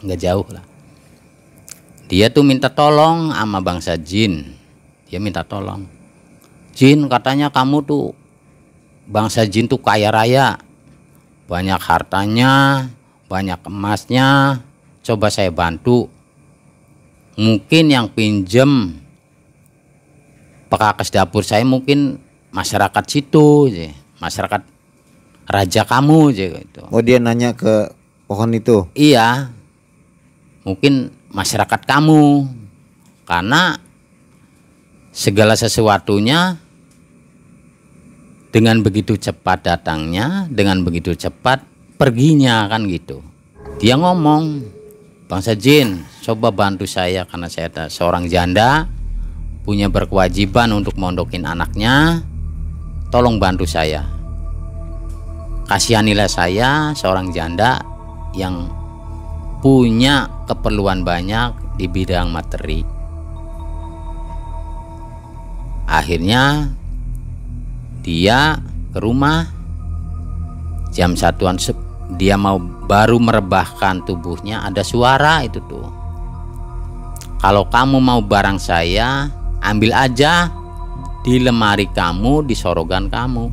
Nggak 0.00 0.20
jauh 0.24 0.46
lah. 0.48 0.64
Dia 2.08 2.32
tuh 2.32 2.48
minta 2.48 2.72
tolong 2.72 3.28
sama 3.28 3.60
bangsa 3.60 4.00
jin. 4.00 4.56
Dia 5.12 5.20
minta 5.20 5.44
tolong. 5.44 5.84
Jin 6.72 7.04
katanya 7.12 7.52
kamu 7.52 7.84
tuh 7.84 8.16
bangsa 9.04 9.44
jin 9.44 9.68
tuh 9.68 9.76
kaya 9.76 10.08
raya. 10.08 10.56
Banyak 11.44 11.80
hartanya 11.80 12.88
banyak 13.28 13.60
emasnya. 13.68 14.60
Coba 15.04 15.28
saya 15.28 15.52
bantu. 15.52 16.08
Mungkin 17.36 17.92
yang 17.92 18.08
pinjem 18.08 18.96
pekakas 20.68 21.08
dapur 21.12 21.44
saya 21.44 21.64
mungkin 21.64 22.20
masyarakat 22.52 23.04
situ 23.08 23.68
aja 23.72 23.92
masyarakat 24.18 24.62
raja 25.48 25.82
kamu 25.88 26.36
aja 26.36 26.44
gitu. 26.60 26.82
Oh 26.92 27.00
dia 27.00 27.16
nanya 27.18 27.56
ke 27.56 27.90
pohon 28.28 28.52
itu? 28.52 28.84
Iya. 28.92 29.50
Mungkin 30.62 31.08
masyarakat 31.32 31.80
kamu. 31.88 32.44
Karena 33.24 33.80
segala 35.12 35.56
sesuatunya 35.56 36.60
dengan 38.48 38.80
begitu 38.80 39.16
cepat 39.16 39.64
datangnya 39.64 40.48
dengan 40.48 40.80
begitu 40.84 41.16
cepat 41.16 41.64
perginya 41.96 42.68
kan 42.68 42.88
gitu. 42.88 43.20
Dia 43.80 43.96
ngomong 44.00 44.64
bangsa 45.28 45.52
jin 45.52 46.04
coba 46.24 46.48
bantu 46.52 46.88
saya 46.88 47.28
karena 47.28 47.48
saya 47.52 47.68
seorang 47.92 48.28
janda 48.28 48.88
punya 49.68 49.92
berkewajiban 49.92 50.72
untuk 50.72 50.96
mondokin 50.96 51.44
anaknya, 51.44 52.24
tolong 53.12 53.36
bantu 53.36 53.68
saya. 53.68 54.00
Kasihanilah 55.68 56.24
saya 56.24 56.96
seorang 56.96 57.28
janda 57.36 57.84
yang 58.32 58.64
punya 59.60 60.24
keperluan 60.48 61.04
banyak 61.04 61.52
di 61.76 61.84
bidang 61.84 62.32
materi. 62.32 62.80
Akhirnya 65.84 66.72
dia 68.00 68.56
ke 68.96 68.98
rumah 69.04 69.52
jam 70.96 71.12
satuan 71.12 71.60
dia 72.16 72.40
mau 72.40 72.56
baru 72.88 73.20
merebahkan 73.20 74.00
tubuhnya 74.08 74.64
ada 74.64 74.80
suara 74.80 75.44
itu 75.44 75.60
tuh 75.68 75.84
kalau 77.44 77.68
kamu 77.68 78.00
mau 78.00 78.24
barang 78.24 78.56
saya 78.56 79.28
ambil 79.62 79.94
aja 79.94 80.52
di 81.26 81.42
lemari 81.42 81.90
kamu 81.90 82.46
di 82.46 82.54
sorogan 82.54 83.10
kamu. 83.10 83.46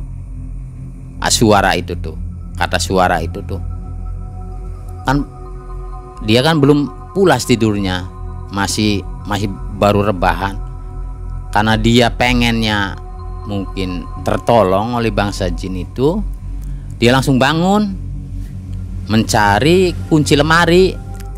Ah, 1.20 1.32
suara 1.32 1.72
itu 1.74 1.96
tuh 1.96 2.16
kata 2.56 2.80
suara 2.80 3.20
itu 3.20 3.44
tuh. 3.44 3.60
Kan 5.04 5.22
dia 6.24 6.40
kan 6.40 6.58
belum 6.58 7.12
pulas 7.12 7.44
tidurnya 7.44 8.08
masih 8.50 9.04
masih 9.28 9.52
baru 9.76 10.08
rebahan. 10.08 10.56
Karena 11.52 11.76
dia 11.80 12.12
pengennya 12.12 12.96
mungkin 13.46 14.04
tertolong 14.26 14.98
oleh 14.98 15.14
bangsa 15.14 15.48
jin 15.48 15.78
itu 15.78 16.18
dia 16.98 17.14
langsung 17.14 17.38
bangun 17.38 17.92
mencari 19.06 19.92
kunci 20.08 20.34
lemari. 20.34 20.96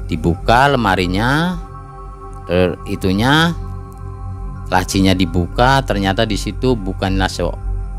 Dibuka 0.09 0.73
lemarinya 0.73 1.53
itunya 2.89 3.53
lacinya 4.69 5.17
dibuka 5.17 5.81
ternyata 5.85 6.29
di 6.29 6.37
situ 6.37 6.77
bukanlah 6.77 7.29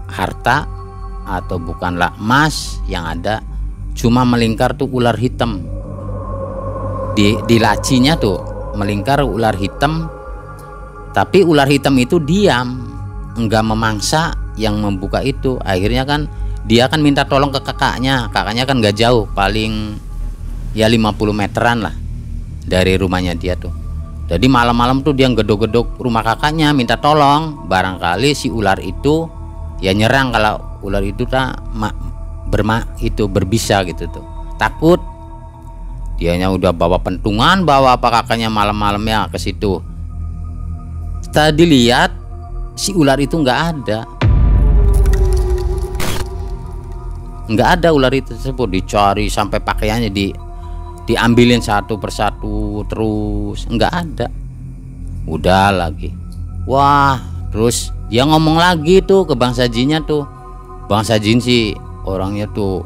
harta 0.10 0.66
atau 1.26 1.58
bukanlah 1.62 2.18
emas 2.18 2.82
yang 2.90 3.06
ada 3.06 3.42
cuma 3.94 4.26
melingkar 4.26 4.78
tuh 4.78 4.90
ular 4.90 5.18
hitam. 5.18 5.62
Di 7.18 7.36
di 7.50 7.58
lacinya 7.58 8.16
tuh 8.16 8.38
melingkar 8.78 9.26
ular 9.26 9.58
hitam 9.58 10.08
tapi 11.12 11.42
ular 11.42 11.66
hitam 11.66 11.98
itu 11.98 12.22
diam 12.22 12.86
enggak 13.34 13.66
memangsa 13.66 14.38
yang 14.56 14.78
membuka 14.78 15.26
itu. 15.26 15.58
Akhirnya 15.66 16.06
kan 16.06 16.30
dia 16.70 16.86
kan 16.86 17.02
minta 17.02 17.26
tolong 17.26 17.50
ke 17.50 17.66
kakaknya 17.66 18.30
kakaknya 18.30 18.70
kan 18.70 18.78
nggak 18.78 18.94
jauh 18.94 19.26
paling 19.34 19.98
ya 20.78 20.86
50 20.86 21.18
meteran 21.34 21.82
lah 21.82 21.96
dari 22.62 22.94
rumahnya 22.94 23.34
dia 23.34 23.58
tuh 23.58 23.74
jadi 24.30 24.46
malam-malam 24.46 25.02
tuh 25.02 25.18
dia 25.18 25.26
gedok-gedok 25.26 25.98
rumah 25.98 26.22
kakaknya 26.22 26.70
minta 26.70 27.02
tolong. 27.02 27.66
Barangkali 27.66 28.38
si 28.38 28.54
ular 28.54 28.78
itu 28.78 29.26
ya 29.82 29.90
nyerang 29.90 30.30
kalau 30.30 30.62
ular 30.86 31.02
itu 31.02 31.26
tak 31.26 31.58
berma 32.54 32.86
itu 33.02 33.26
berbisa 33.26 33.82
gitu 33.90 34.06
tuh. 34.14 34.26
Takut 34.62 35.02
dianya 36.22 36.54
udah 36.54 36.70
bawa 36.70 37.02
pentungan 37.02 37.66
bawa 37.66 37.98
apa 37.98 38.22
kakaknya 38.22 38.54
malam-malamnya 38.54 39.34
ke 39.34 39.42
situ. 39.42 39.82
Tadi 41.34 41.66
lihat 41.66 42.14
si 42.78 42.94
ular 42.94 43.18
itu 43.18 43.34
nggak 43.34 43.60
ada. 43.60 44.06
nggak 47.50 47.82
ada 47.82 47.90
ular 47.90 48.14
itu 48.14 48.38
tersebut 48.38 48.70
dicari 48.70 49.26
sampai 49.26 49.58
pakaiannya 49.58 50.14
di 50.14 50.30
diambilin 51.10 51.58
satu 51.58 51.98
persatu 51.98 52.86
terus 52.86 53.66
nggak 53.66 53.94
ada. 53.94 54.28
Udah 55.26 55.74
lagi. 55.74 56.14
Wah 56.70 57.18
terus 57.50 57.90
dia 58.14 58.30
ngomong 58.30 58.62
lagi 58.62 59.02
tuh 59.02 59.26
ke 59.26 59.34
Bang 59.34 59.58
Sajinya 59.58 59.98
tuh. 60.06 60.30
Bang 60.86 61.02
Sajin 61.02 61.42
sih 61.42 61.74
orangnya 62.06 62.46
tuh 62.54 62.86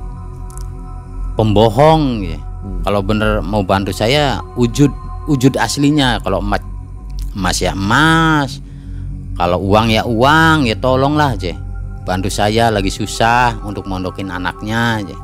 pembohong 1.36 2.24
ya. 2.24 2.40
Kalau 2.88 3.04
bener 3.04 3.44
mau 3.44 3.64
bantu 3.68 3.92
saya 3.92 4.40
wujud 4.56 4.92
wujud 5.28 5.60
aslinya. 5.60 6.24
Kalau 6.24 6.40
emas 6.40 6.64
emas 7.36 7.58
ya 7.60 7.76
emas. 7.76 8.64
Kalau 9.36 9.60
uang 9.60 9.92
ya 9.92 10.08
uang 10.08 10.64
ya 10.64 10.80
tolonglah 10.80 11.36
aja 11.36 11.58
bantu 12.04 12.28
saya 12.28 12.68
lagi 12.68 12.92
susah 12.92 13.64
untuk 13.64 13.88
mondokin 13.88 14.28
anaknya 14.28 15.00
aja 15.00 15.18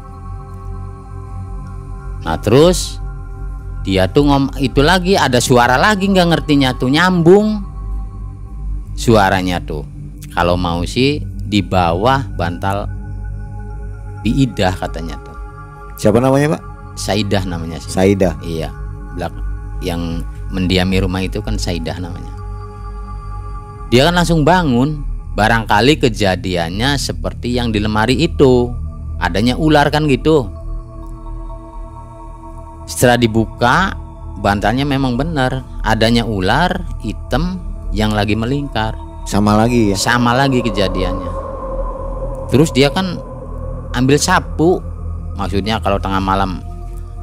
nah 2.23 2.37
terus 2.39 2.99
dia 3.87 4.11
tuh 4.11 4.27
ngom 4.27 4.51
itu 4.59 4.83
lagi 4.83 5.15
ada 5.15 5.39
suara 5.39 5.79
lagi 5.79 6.11
nggak 6.11 6.29
ngertinya 6.35 6.75
tuh 6.75 6.91
nyambung 6.91 7.63
suaranya 8.99 9.63
tuh 9.63 9.87
kalau 10.35 10.59
mau 10.59 10.83
sih 10.83 11.23
di 11.23 11.63
bawah 11.63 12.27
bantal 12.35 12.85
biidah 14.21 14.75
katanya 14.75 15.15
tuh 15.23 15.29
Siapa 15.99 16.23
namanya 16.23 16.55
Pak? 16.55 16.61
Saidah 16.95 17.43
namanya 17.43 17.75
sih 17.83 17.91
Saida. 17.91 18.39
Iya, 18.39 18.71
belak 19.19 19.35
yang 19.83 20.23
mendiami 20.47 21.03
rumah 21.03 21.19
itu 21.19 21.43
kan 21.43 21.59
Saidah 21.59 21.99
namanya. 21.99 22.31
Dia 23.91 24.07
kan 24.07 24.15
langsung 24.15 24.47
bangun. 24.47 25.03
Barangkali 25.35 25.99
kejadiannya 25.99 26.95
seperti 26.95 27.59
yang 27.59 27.75
di 27.75 27.83
lemari 27.83 28.15
itu. 28.15 28.71
Adanya 29.19 29.59
ular 29.59 29.91
kan 29.91 30.07
gitu. 30.07 30.47
Setelah 32.89 33.21
dibuka, 33.21 33.93
bantalnya 34.41 34.81
memang 34.81 35.13
benar. 35.13 35.61
Adanya 35.85 36.25
ular 36.25 36.81
hitam 37.05 37.61
yang 37.93 38.09
lagi 38.17 38.33
melingkar. 38.33 38.97
Sama 39.29 39.53
lagi 39.53 39.93
ya. 39.93 39.97
Sama 39.97 40.33
lagi 40.33 40.65
kejadiannya. 40.65 41.31
Terus 42.49 42.73
dia 42.73 42.89
kan 42.89 43.21
ambil 43.93 44.17
sapu. 44.17 44.81
Maksudnya 45.37 45.77
kalau 45.79 46.01
tengah 46.01 46.17
malam 46.17 46.65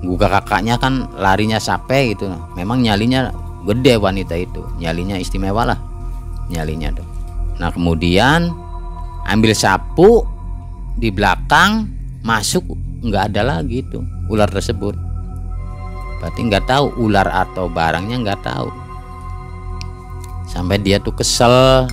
gugah 0.07 0.31
kakaknya 0.41 0.79
kan 0.79 1.11
larinya 1.19 1.59
sape 1.59 2.15
gitu. 2.15 2.31
Memang 2.55 2.87
nyalinya 2.87 3.35
gede 3.67 3.99
wanita 3.99 4.39
itu. 4.39 4.63
Nyalinya 4.79 5.19
istimewa 5.19 5.67
lah. 5.67 5.79
Nyalinya 6.47 6.95
tuh. 6.95 7.07
Nah, 7.59 7.75
kemudian 7.75 8.55
ambil 9.27 9.51
sapu 9.51 10.23
di 10.95 11.11
belakang 11.11 11.91
masuk 12.23 12.63
nggak 13.03 13.35
ada 13.35 13.43
lagi 13.59 13.83
tuh 13.91 14.07
ular 14.31 14.47
tersebut. 14.47 15.06
Berarti 16.21 16.41
nggak 16.49 16.65
tahu 16.69 16.87
ular 16.97 17.29
atau 17.29 17.69
barangnya 17.69 18.17
nggak 18.25 18.41
tahu. 18.43 18.69
Sampai 20.49 20.81
dia 20.81 20.97
tuh 21.03 21.13
kesel. 21.13 21.87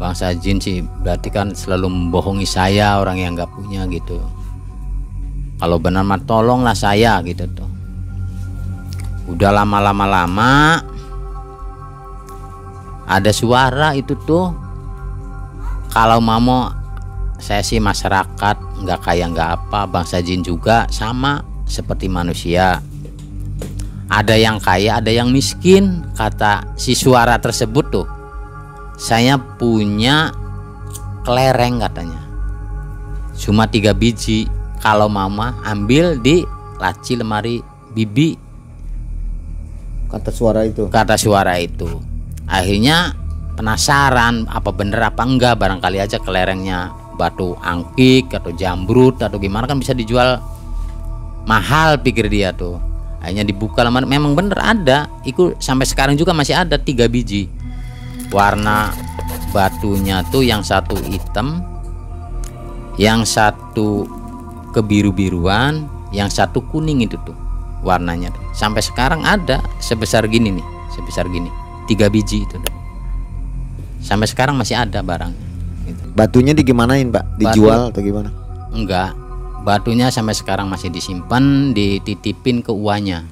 Bangsa 0.00 0.32
jin 0.32 0.56
sih 0.56 0.80
berarti 1.04 1.28
kan 1.28 1.52
selalu 1.52 1.92
membohongi 1.92 2.48
saya 2.48 2.96
orang 2.96 3.20
yang 3.20 3.36
nggak 3.36 3.52
punya 3.52 3.84
gitu. 3.92 4.16
Kalau 5.60 5.76
benar 5.76 6.08
mah 6.08 6.20
tolonglah 6.24 6.72
saya 6.72 7.20
gitu 7.20 7.44
tuh. 7.52 7.68
Udah 9.28 9.52
lama-lama 9.52 10.08
lama 10.08 10.52
ada 13.04 13.28
suara 13.28 13.92
itu 13.92 14.16
tuh. 14.24 14.56
Kalau 15.92 16.22
mamo 16.22 16.72
saya 17.36 17.60
sih 17.60 17.76
masyarakat 17.80 18.56
nggak 18.84 19.00
kaya 19.00 19.28
nggak 19.28 19.50
apa 19.60 19.88
bangsa 19.88 20.20
jin 20.24 20.40
juga 20.40 20.88
sama 20.88 21.44
seperti 21.64 22.08
manusia 22.08 22.80
ada 24.10 24.34
yang 24.34 24.58
kaya 24.58 24.98
ada 24.98 25.14
yang 25.14 25.30
miskin 25.30 26.02
kata 26.18 26.66
si 26.74 26.98
suara 26.98 27.38
tersebut 27.38 27.86
tuh. 27.94 28.06
Saya 28.98 29.38
punya 29.38 30.34
kelereng 31.22 31.78
katanya. 31.78 32.20
Cuma 33.38 33.70
tiga 33.70 33.94
biji. 33.94 34.50
Kalau 34.80 35.12
mama 35.12 35.60
ambil 35.62 36.16
di 36.16 36.40
laci 36.80 37.12
lemari 37.12 37.60
bibi 37.92 38.32
Kata 40.08 40.32
suara 40.32 40.64
itu. 40.64 40.88
kata 40.88 41.14
suara 41.20 41.60
itu. 41.60 42.00
Akhirnya 42.48 43.12
penasaran 43.54 44.48
apa 44.50 44.72
bener 44.72 44.98
apa 45.06 45.22
enggak. 45.22 45.54
Barangkali 45.60 46.00
aja 46.02 46.16
kelerengnya 46.18 46.90
batu 47.14 47.54
angkik 47.60 48.32
atau 48.32 48.50
jambrut 48.56 49.20
atau 49.20 49.36
gimana 49.36 49.68
kan 49.68 49.76
bisa 49.76 49.92
dijual 49.92 50.40
mahal 51.44 52.00
pikir 52.00 52.32
dia 52.32 52.56
tuh 52.56 52.89
akhirnya 53.20 53.44
dibuka 53.44 53.84
lemari 53.84 54.08
memang 54.08 54.32
bener 54.32 54.56
ada 54.56 55.06
itu 55.28 55.52
sampai 55.60 55.84
sekarang 55.84 56.16
juga 56.16 56.32
masih 56.32 56.56
ada 56.56 56.80
tiga 56.80 57.04
biji 57.06 57.52
warna 58.32 58.90
batunya 59.52 60.24
tuh 60.32 60.40
yang 60.40 60.64
satu 60.64 60.96
hitam 61.04 61.60
yang 62.96 63.28
satu 63.28 64.08
kebiru-biruan 64.72 65.84
yang 66.10 66.32
satu 66.32 66.64
kuning 66.70 67.04
itu 67.04 67.20
tuh 67.22 67.36
warnanya 67.84 68.32
tuh. 68.32 68.44
sampai 68.56 68.82
sekarang 68.84 69.24
ada 69.24 69.60
sebesar 69.80 70.24
gini 70.26 70.56
nih 70.56 70.66
sebesar 70.96 71.28
gini 71.28 71.48
tiga 71.86 72.08
biji 72.08 72.44
itu 72.44 72.56
tuh. 72.56 72.74
sampai 74.00 74.26
sekarang 74.26 74.56
masih 74.56 74.80
ada 74.80 75.04
gitu. 75.86 76.02
Batunya 76.14 76.52
digimanain 76.54 77.10
Pak? 77.10 77.40
Dijual 77.40 77.90
atau 77.90 78.02
gimana? 78.02 78.30
enggak 78.70 79.10
batunya 79.60 80.08
sampai 80.08 80.32
sekarang 80.32 80.72
masih 80.72 80.88
disimpan 80.88 81.76
dititipin 81.76 82.64
ke 82.64 82.72
uanya 82.72 83.28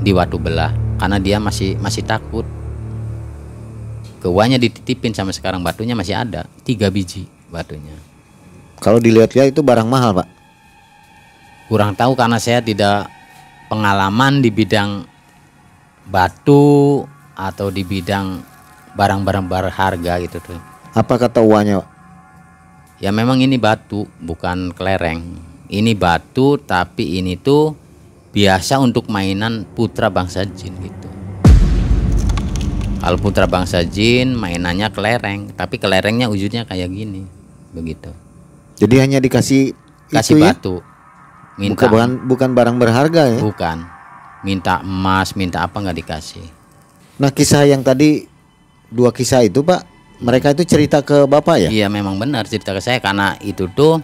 di 0.00 0.10
Watu 0.16 0.40
Belah 0.40 0.72
karena 0.96 1.20
dia 1.20 1.36
masih 1.36 1.76
masih 1.80 2.00
takut 2.04 2.48
ke 4.24 4.28
uanya 4.32 4.56
dititipin 4.56 5.12
sampai 5.12 5.36
sekarang 5.36 5.60
batunya 5.60 5.92
masih 5.92 6.16
ada 6.16 6.48
tiga 6.64 6.88
biji 6.88 7.28
batunya 7.52 7.92
Kalau 8.80 9.00
dilihat-lihat 9.00 9.52
itu 9.52 9.60
barang 9.64 9.88
mahal 9.88 10.16
Pak. 10.16 10.28
kurang 11.68 11.96
tahu 11.96 12.12
karena 12.16 12.36
saya 12.40 12.60
tidak 12.60 13.08
pengalaman 13.68 14.40
di 14.40 14.48
bidang 14.52 15.04
batu 16.08 17.04
atau 17.36 17.68
di 17.68 17.84
bidang 17.84 18.40
barang-barang 18.96 19.44
berharga 19.44 20.12
gitu 20.24 20.40
tuh 20.40 20.60
Apa 20.96 21.20
kata 21.20 21.44
uangnya 21.44 21.84
Pak? 21.84 21.93
Ya 23.04 23.12
memang 23.12 23.36
ini 23.44 23.60
batu 23.60 24.08
bukan 24.16 24.72
kelereng. 24.72 25.20
Ini 25.68 25.92
batu 25.92 26.56
tapi 26.56 27.20
ini 27.20 27.36
tuh 27.36 27.76
biasa 28.32 28.80
untuk 28.80 29.12
mainan 29.12 29.68
putra 29.76 30.08
bangsa 30.08 30.48
jin 30.48 30.72
gitu. 30.80 31.08
Kalau 33.04 33.20
putra 33.20 33.44
bangsa 33.44 33.84
jin 33.84 34.32
mainannya 34.32 34.88
kelereng 34.88 35.52
tapi 35.52 35.76
kelerengnya 35.76 36.32
wujudnya 36.32 36.64
kayak 36.64 36.88
gini 36.88 37.28
begitu. 37.76 38.08
Jadi 38.80 38.96
hanya 38.96 39.20
dikasih 39.20 39.76
kasih 40.08 40.40
itu 40.40 40.40
ya? 40.40 40.56
batu. 40.56 40.76
Minta 41.60 41.84
Bukan, 41.86 41.92
bukan 41.92 42.10
bukan 42.24 42.50
barang 42.56 42.76
berharga 42.80 43.22
ya. 43.36 43.40
bukan. 43.44 43.84
Minta 44.40 44.80
emas 44.80 45.36
minta 45.36 45.60
apa 45.60 45.76
nggak 45.76 45.98
dikasih. 46.00 46.44
Nah, 47.20 47.30
kisah 47.30 47.68
yang 47.68 47.84
tadi 47.84 48.26
dua 48.90 49.14
kisah 49.14 49.46
itu 49.46 49.62
Pak, 49.62 49.86
mereka 50.24 50.56
itu 50.56 50.64
cerita 50.64 51.04
ke 51.04 51.28
Bapak 51.28 51.68
ya? 51.68 51.68
Iya 51.68 51.86
memang 51.92 52.16
benar 52.16 52.48
cerita 52.48 52.72
ke 52.72 52.80
saya. 52.80 52.96
Karena 53.04 53.36
itu 53.44 53.68
tuh 53.68 54.00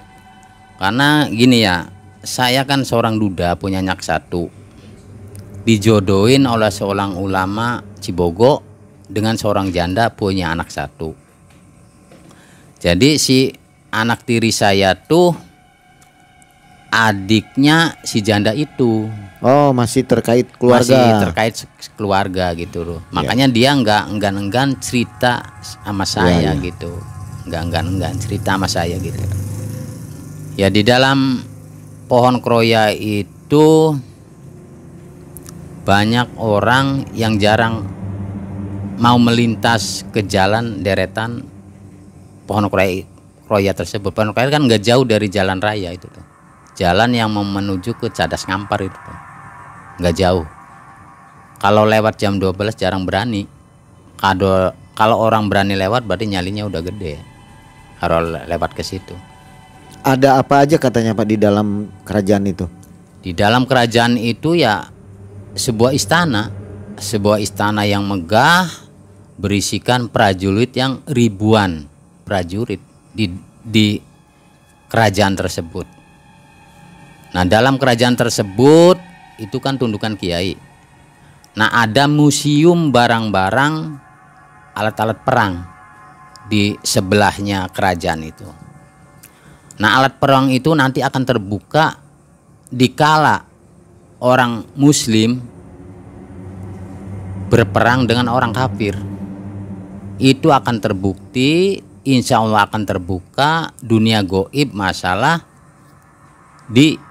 karena 0.76 1.24
gini 1.32 1.64
ya 1.64 1.88
saya 2.20 2.68
kan 2.68 2.84
seorang 2.84 3.16
duda 3.16 3.56
punya 3.56 3.80
anak 3.80 4.04
satu. 4.04 4.52
Dijodohin 5.64 6.44
oleh 6.44 6.68
seorang 6.68 7.16
ulama 7.16 7.80
Cibogo 8.00 8.60
dengan 9.08 9.40
seorang 9.40 9.72
janda 9.72 10.12
punya 10.12 10.52
anak 10.52 10.68
satu. 10.68 11.16
Jadi 12.80 13.16
si 13.16 13.52
anak 13.92 14.24
tiri 14.24 14.52
saya 14.52 14.96
tuh 14.96 15.36
adiknya 16.90 17.94
si 18.02 18.20
janda 18.20 18.50
itu 18.52 19.06
Oh, 19.40 19.72
masih 19.72 20.04
terkait 20.04 20.44
masih 20.60 20.92
keluarga. 20.92 21.24
terkait 21.24 21.54
se- 21.56 21.70
keluarga 21.96 22.52
gitu 22.52 22.84
loh. 22.84 23.00
Makanya 23.08 23.48
dia 23.48 23.72
nggak 23.72 24.12
enggan-enggan 24.12 24.76
cerita 24.84 25.40
sama 25.64 26.04
saya 26.04 26.52
iya. 26.52 26.60
gitu. 26.60 26.92
Nggak 27.48 27.60
enggan-enggan 27.64 28.14
cerita 28.20 28.60
sama 28.60 28.68
saya 28.68 29.00
gitu. 29.00 29.16
Ya 30.60 30.68
di 30.68 30.84
dalam 30.84 31.40
pohon 32.04 32.44
kroya 32.44 32.92
itu 32.92 33.96
banyak 35.88 36.36
orang 36.36 37.08
yang 37.16 37.40
jarang 37.40 37.88
mau 39.00 39.16
melintas 39.16 40.04
ke 40.12 40.20
jalan 40.28 40.84
deretan 40.84 41.48
pohon 42.44 42.68
kroya, 42.68 43.08
kroya 43.48 43.72
tersebut. 43.72 44.12
Pohon 44.12 44.36
kroya 44.36 44.52
kan 44.52 44.68
nggak 44.68 44.84
jauh 44.84 45.08
dari 45.08 45.32
jalan 45.32 45.64
raya 45.64 45.96
itu 45.96 46.04
tuh. 46.12 46.29
Jalan 46.80 47.12
yang 47.12 47.28
menuju 47.28 47.92
ke 48.00 48.08
Cadas 48.08 48.48
Ngampar 48.48 48.80
itu 48.88 49.00
nggak 50.00 50.16
jauh. 50.16 50.48
Kalau 51.60 51.84
lewat 51.84 52.16
jam 52.16 52.40
12 52.40 52.56
jarang 52.72 53.04
berani. 53.04 53.44
Kalau 54.16 54.72
kalau 54.96 55.20
orang 55.20 55.52
berani 55.52 55.76
lewat 55.76 56.08
berarti 56.08 56.32
nyalinya 56.32 56.64
udah 56.64 56.80
gede. 56.80 57.20
Le- 58.00 58.48
lewat 58.48 58.72
ke 58.72 58.80
situ. 58.80 59.12
Ada 60.00 60.40
apa 60.40 60.64
aja 60.64 60.80
katanya 60.80 61.12
Pak 61.12 61.28
di 61.28 61.36
dalam 61.36 61.92
kerajaan 62.08 62.48
itu? 62.48 62.64
Di 63.20 63.36
dalam 63.36 63.68
kerajaan 63.68 64.16
itu 64.16 64.56
ya 64.56 64.88
sebuah 65.52 65.92
istana, 65.92 66.48
sebuah 66.96 67.44
istana 67.44 67.84
yang 67.84 68.08
megah 68.08 68.64
berisikan 69.36 70.08
prajurit 70.08 70.72
yang 70.72 71.04
ribuan 71.04 71.84
prajurit 72.24 72.80
di 73.12 73.28
di 73.60 74.00
kerajaan 74.88 75.36
tersebut. 75.36 75.99
Nah, 77.30 77.46
dalam 77.46 77.78
kerajaan 77.78 78.18
tersebut 78.18 78.98
itu 79.38 79.56
kan 79.62 79.78
tundukan 79.78 80.18
kiai. 80.18 80.58
Nah, 81.54 81.70
ada 81.70 82.10
museum 82.10 82.90
barang-barang 82.90 83.74
alat-alat 84.74 85.18
perang 85.22 85.66
di 86.50 86.74
sebelahnya 86.82 87.70
kerajaan 87.70 88.22
itu. 88.26 88.46
Nah, 89.78 90.02
alat 90.02 90.18
perang 90.18 90.50
itu 90.50 90.74
nanti 90.74 91.00
akan 91.00 91.22
terbuka 91.22 91.96
dikala 92.70 93.46
orang 94.20 94.66
muslim 94.74 95.40
berperang 97.50 98.06
dengan 98.06 98.30
orang 98.30 98.54
kafir. 98.54 98.94
Itu 100.20 100.52
akan 100.52 100.78
terbukti, 100.78 101.80
insya 102.04 102.44
Allah 102.44 102.68
akan 102.68 102.82
terbuka 102.84 103.72
dunia 103.80 104.20
goib 104.22 104.70
masalah 104.76 105.42
di 106.70 107.09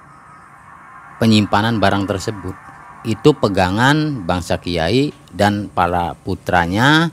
penyimpanan 1.20 1.76
barang 1.78 2.08
tersebut. 2.08 2.56
Itu 3.04 3.36
pegangan 3.36 4.24
bangsa 4.24 4.56
kiai 4.56 5.12
dan 5.30 5.68
para 5.68 6.16
putranya 6.16 7.12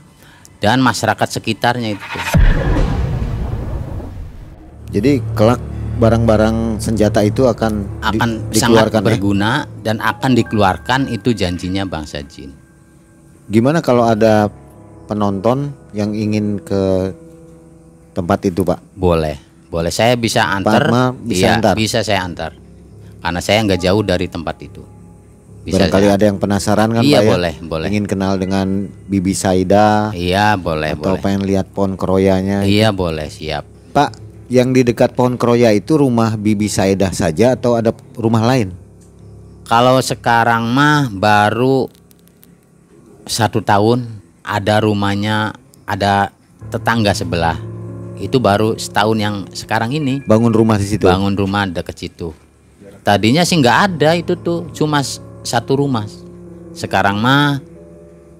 dan 0.58 0.80
masyarakat 0.80 1.28
sekitarnya 1.28 1.94
itu. 1.94 2.18
Jadi 4.88 5.20
kelak 5.36 5.60
barang-barang 6.00 6.80
senjata 6.80 7.20
itu 7.20 7.44
akan, 7.44 7.72
di- 8.12 8.18
akan 8.20 8.30
sangat 8.50 8.88
dikeluarkan 8.88 9.00
ya? 9.00 9.06
berguna 9.12 9.50
dan 9.84 9.96
akan 10.00 10.30
dikeluarkan 10.32 11.00
itu 11.12 11.36
janjinya 11.36 11.84
bangsa 11.84 12.24
jin. 12.24 12.56
Gimana 13.48 13.80
kalau 13.80 14.08
ada 14.08 14.48
penonton 15.08 15.72
yang 15.92 16.12
ingin 16.12 16.60
ke 16.60 17.12
tempat 18.12 18.44
itu, 18.44 18.60
Pak? 18.60 18.80
Boleh, 18.92 19.36
boleh 19.68 19.92
saya 19.92 20.16
bisa 20.16 20.48
antar. 20.48 20.84
Atma 20.88 21.12
bisa 21.16 21.44
Iya, 21.44 21.52
antar? 21.60 21.74
bisa 21.76 21.98
saya 22.04 22.20
antar. 22.24 22.52
Karena 23.18 23.40
saya 23.40 23.58
nggak 23.62 23.80
jauh 23.80 24.02
dari 24.02 24.26
tempat 24.26 24.56
itu. 24.60 24.82
Bisa 25.62 25.84
Barangkali 25.84 26.06
saya- 26.06 26.16
ada 26.16 26.24
yang 26.24 26.38
penasaran 26.38 26.88
kan, 26.90 27.02
Iya, 27.02 27.18
Pak 27.18 27.24
ya? 27.24 27.30
boleh, 27.30 27.54
boleh. 27.60 27.86
Ingin 27.90 28.06
kenal 28.06 28.32
dengan 28.36 28.66
Bibi 29.04 29.34
Saida 29.34 30.14
Iya, 30.16 30.56
boleh, 30.56 30.96
atau 30.96 31.12
boleh. 31.14 31.20
pengen 31.20 31.42
lihat 31.44 31.66
pohon 31.68 31.92
keroyanya. 31.94 32.64
Iya, 32.64 32.88
boleh, 32.88 33.28
siap. 33.28 33.68
Pak, 33.92 34.16
yang 34.48 34.72
di 34.72 34.80
dekat 34.80 35.12
pohon 35.12 35.36
keroya 35.36 35.68
itu 35.70 35.98
rumah 35.98 36.34
Bibi 36.34 36.66
Saida 36.66 37.12
saja 37.12 37.52
atau 37.52 37.76
ada 37.76 37.92
rumah 38.14 38.40
lain? 38.42 38.72
Kalau 39.64 40.00
sekarang 40.00 40.72
mah 40.72 41.12
baru 41.12 41.92
satu 43.28 43.60
tahun 43.60 44.08
ada 44.40 44.80
rumahnya 44.80 45.52
ada 45.84 46.32
tetangga 46.68 47.12
sebelah. 47.12 47.60
Itu 48.16 48.40
baru 48.40 48.74
setahun 48.74 49.14
yang 49.14 49.36
sekarang 49.52 49.92
ini 49.92 50.24
Bangun 50.24 50.50
rumah 50.50 50.74
di 50.74 50.88
situ. 50.88 51.04
bangun 51.04 51.36
rumah 51.36 51.68
deket 51.68 51.96
situ. 52.00 52.32
Tadinya 53.08 53.40
sih 53.40 53.56
nggak 53.56 53.78
ada 53.88 54.12
itu 54.20 54.36
tuh, 54.36 54.68
cuma 54.76 55.00
satu 55.40 55.80
rumah. 55.80 56.04
Sekarang 56.76 57.16
mah 57.16 57.56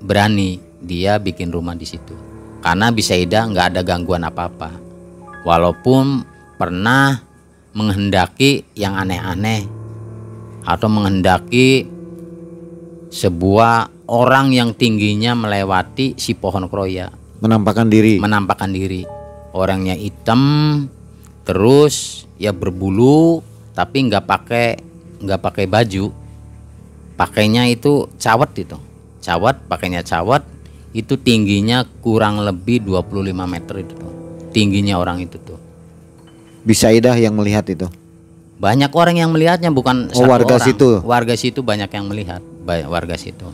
berani 0.05 0.61
dia 0.85 1.17
bikin 1.17 1.49
rumah 1.49 1.73
di 1.73 1.89
situ. 1.89 2.13
Karena 2.61 2.93
Bisaida 2.93 3.49
nggak 3.49 3.73
ada 3.73 3.81
gangguan 3.81 4.29
apa-apa. 4.29 4.77
Walaupun 5.41 6.21
pernah 6.61 7.17
menghendaki 7.73 8.69
yang 8.77 8.93
aneh-aneh 9.01 9.65
atau 10.69 10.89
menghendaki 10.93 11.89
sebuah 13.09 14.05
orang 14.05 14.53
yang 14.53 14.77
tingginya 14.77 15.33
melewati 15.33 16.13
si 16.21 16.37
pohon 16.37 16.69
kroya 16.69 17.09
Menampakkan 17.41 17.89
diri. 17.89 18.21
menampakkan 18.21 18.69
diri 18.69 19.07
orangnya 19.57 19.97
hitam 19.97 20.85
terus 21.47 22.27
ya 22.37 22.53
berbulu 22.53 23.41
tapi 23.79 24.11
nggak 24.11 24.27
pakai 24.27 24.67
nggak 25.23 25.39
pakai 25.39 25.71
baju. 25.71 26.11
Pakainya 27.15 27.71
itu 27.71 28.11
cawat 28.19 28.51
itu. 28.59 28.75
Cawat 29.23 29.71
pakainya 29.71 30.03
cawat 30.03 30.43
itu 30.91 31.15
tingginya 31.15 31.87
kurang 32.03 32.43
lebih 32.43 32.83
25 32.83 33.31
meter 33.47 33.75
itu 33.87 33.95
tuh 33.95 34.13
tingginya 34.51 34.99
orang 34.99 35.23
itu 35.23 35.37
tuh. 35.39 35.59
Bibi 36.67 36.75
Saida 36.75 37.15
yang 37.15 37.39
melihat 37.39 37.63
itu. 37.71 37.87
banyak 38.59 38.91
orang 38.91 39.15
yang 39.23 39.31
melihatnya 39.31 39.71
bukan 39.71 40.11
Oh, 40.11 40.27
satu 40.27 40.31
warga 40.35 40.55
orang. 40.59 40.67
situ. 40.67 40.89
warga 41.07 41.35
situ 41.39 41.61
banyak 41.63 41.87
yang 41.95 42.11
melihat. 42.11 42.43
Warga 42.67 43.15
situ. 43.15 43.47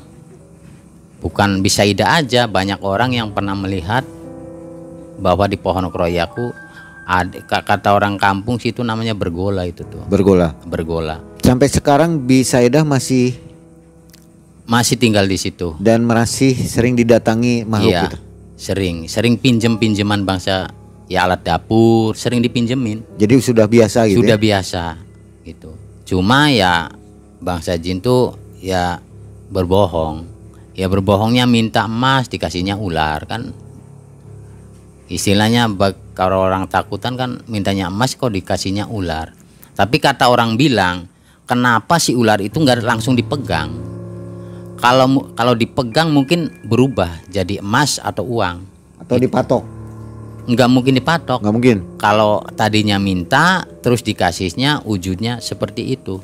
Bukan 1.20 1.60
bisa 1.60 1.84
ida 1.84 2.08
aja 2.08 2.48
banyak 2.48 2.80
orang 2.80 3.12
yang 3.12 3.28
pernah 3.28 3.52
melihat 3.52 4.00
bahwa 5.20 5.44
di 5.44 5.60
pohon 5.60 5.92
kroyaku 5.92 6.52
ada 7.04 7.36
ka- 7.40 7.60
kata 7.62 7.92
orang 7.92 8.16
kampung 8.16 8.56
situ 8.56 8.80
namanya 8.80 9.12
bergola 9.12 9.62
itu 9.62 9.84
tuh 9.84 10.00
Bergola. 10.04 10.56
bergola 10.62 11.20
Sampai 11.38 11.68
sekarang 11.68 12.18
Bibi 12.18 12.40
Saida 12.40 12.80
masih 12.82 13.36
masih 14.64 14.96
tinggal 14.96 15.24
di 15.24 15.36
situ 15.36 15.76
dan 15.76 16.00
masih 16.02 16.56
sering 16.56 16.96
didatangi 16.96 17.62
makhluk 17.62 17.92
iya 17.92 18.02
itu. 18.06 18.18
sering 18.56 18.96
sering 19.04 19.36
pinjem 19.36 19.76
pinjeman 19.76 20.24
bangsa 20.24 20.72
ya 21.04 21.28
alat 21.28 21.44
dapur 21.44 22.16
sering 22.16 22.40
dipinjemin 22.40 23.04
Jadi 23.14 23.34
sudah 23.38 23.68
biasa 23.68 24.08
gitu. 24.08 24.24
sudah 24.24 24.34
ya? 24.34 24.40
biasa 24.40 24.82
gitu 25.44 25.76
cuma 26.04 26.48
ya 26.48 26.88
bangsa 27.38 27.76
jin 27.76 28.00
tuh 28.00 28.32
ya 28.56 29.04
berbohong 29.46 30.24
ya 30.72 30.88
berbohongnya 30.88 31.44
minta 31.44 31.84
emas 31.84 32.24
dikasihnya 32.26 32.74
ular 32.74 33.20
kan 33.24 33.52
istilahnya 35.06 35.68
bag- 35.68 36.00
kalau 36.14 36.46
orang 36.46 36.70
takutan 36.70 37.18
kan 37.18 37.42
mintanya 37.50 37.90
emas 37.90 38.14
kok 38.14 38.30
dikasihnya 38.30 38.86
ular. 38.86 39.34
Tapi 39.74 39.98
kata 39.98 40.30
orang 40.30 40.54
bilang 40.54 41.10
kenapa 41.42 41.98
si 41.98 42.14
ular 42.14 42.38
itu 42.38 42.62
nggak 42.62 42.86
langsung 42.86 43.18
dipegang? 43.18 43.74
Kalau 44.78 45.34
kalau 45.34 45.58
dipegang 45.58 46.14
mungkin 46.14 46.54
berubah 46.62 47.10
jadi 47.26 47.58
emas 47.58 47.98
atau 47.98 48.22
uang. 48.24 48.62
Atau 49.02 49.18
dipatok. 49.18 49.66
nggak 50.44 50.70
mungkin 50.70 50.94
dipatok. 50.94 51.40
Nggak 51.40 51.54
mungkin. 51.56 51.76
kalau 51.98 52.44
tadinya 52.54 53.00
minta 53.00 53.64
terus 53.82 54.06
dikasihnya 54.06 54.86
wujudnya 54.86 55.42
seperti 55.42 55.98
itu. 55.98 56.22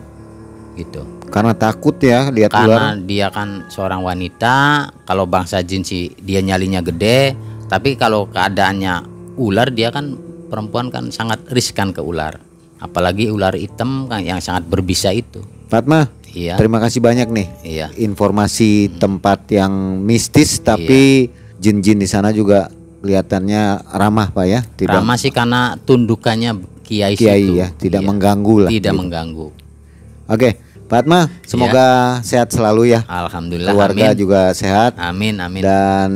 Gitu. 0.79 1.03
Karena 1.35 1.51
takut 1.57 1.99
ya 1.99 2.31
lihat 2.31 2.55
karena 2.55 2.95
ular. 2.95 3.07
dia 3.11 3.27
kan 3.35 3.67
seorang 3.67 4.07
wanita 4.07 4.87
kalau 5.03 5.27
bangsa 5.27 5.67
jin 5.67 5.83
sih 5.83 6.15
dia 6.23 6.39
nyalinya 6.45 6.79
gede 6.79 7.35
tapi 7.71 7.95
kalau 7.95 8.27
keadaannya 8.27 9.20
ular 9.41 9.73
dia 9.73 9.89
kan 9.89 10.13
perempuan 10.47 10.93
kan 10.93 11.09
sangat 11.09 11.41
riskan 11.49 11.91
ke 11.91 12.05
ular 12.05 12.37
apalagi 12.77 13.33
ular 13.33 13.57
hitam 13.57 14.05
kan 14.05 14.21
yang 14.21 14.39
sangat 14.39 14.69
berbisa 14.69 15.09
itu 15.11 15.41
Fatma, 15.67 16.11
iya 16.35 16.59
terima 16.59 16.83
kasih 16.83 16.99
banyak 16.99 17.31
nih. 17.31 17.47
iya 17.63 17.87
Informasi 17.95 18.91
tempat 18.99 19.47
yang 19.49 20.03
mistis 20.03 20.59
tapi 20.59 21.31
jin-jin 21.57 21.95
di 21.95 22.05
sana 22.05 22.35
juga 22.35 22.67
kelihatannya 23.01 23.87
ramah 23.89 24.35
Pak 24.35 24.47
ya. 24.51 24.61
Tidak 24.67 24.91
ramah 24.91 25.15
sih 25.15 25.31
karena 25.31 25.79
tundukannya 25.79 26.59
kiai, 26.83 27.15
kiai 27.15 27.47
situ. 27.47 27.55
ya, 27.55 27.71
tidak 27.71 28.03
Iya, 28.03 28.09
mengganggu 28.11 28.57
lah. 28.67 28.71
tidak 28.71 28.93
gitu. 28.93 28.99
mengganggu 28.99 29.47
Oke, 30.27 30.51
Fatma, 30.87 31.31
semoga 31.47 31.87
sehat 32.27 32.51
selalu 32.51 32.99
ya. 32.99 33.07
alhamdulillah 33.07 33.71
Keluarga 33.71 34.07
amin 34.11 34.19
juga 34.19 34.41
sehat 34.51 34.99
amin 34.99 35.39
amin 35.39 35.63
dan 35.63 36.11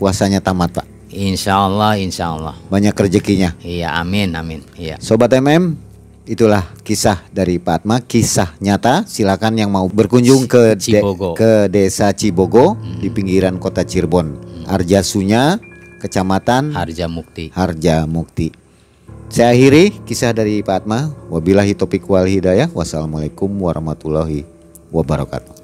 puasanya 0.00 0.40
tamat 0.40 0.80
Pak. 0.80 0.86
Insya 1.12 1.68
Allah, 1.68 2.00
insya 2.00 2.32
Allah. 2.32 2.56
Banyak 2.72 2.96
rezekinya. 2.96 3.52
Iya, 3.60 3.92
amin, 4.00 4.32
amin. 4.32 4.60
Iya. 4.80 4.96
Sobat 4.98 5.28
MM, 5.36 5.76
itulah 6.24 6.64
kisah 6.80 7.20
dari 7.28 7.60
Pak 7.60 7.84
Atma, 7.84 8.00
kisah 8.00 8.56
nyata. 8.58 9.04
Silakan 9.04 9.60
yang 9.60 9.68
mau 9.68 9.84
berkunjung 9.86 10.48
ke 10.48 10.72
de- 10.74 11.04
ke 11.36 11.68
desa 11.68 12.10
Cibogo 12.16 12.80
di 12.98 13.12
pinggiran 13.12 13.60
kota 13.60 13.84
Cirebon. 13.84 14.40
Arjasunya, 14.64 15.60
Kecamatan 16.02 16.74
Harja 16.74 17.06
Mukti. 17.06 17.54
Harja 17.54 18.10
Mukti. 18.10 18.50
Saya 19.30 19.54
akhiri 19.54 20.02
kisah 20.02 20.34
dari 20.34 20.58
Pak 20.60 20.82
Atma. 20.82 21.14
Wabillahi 21.30 21.78
topik 21.78 22.02
wal 22.10 22.26
hidayah. 22.26 22.66
Wassalamualaikum 22.74 23.46
warahmatullahi 23.48 24.42
wabarakatuh. 24.90 25.61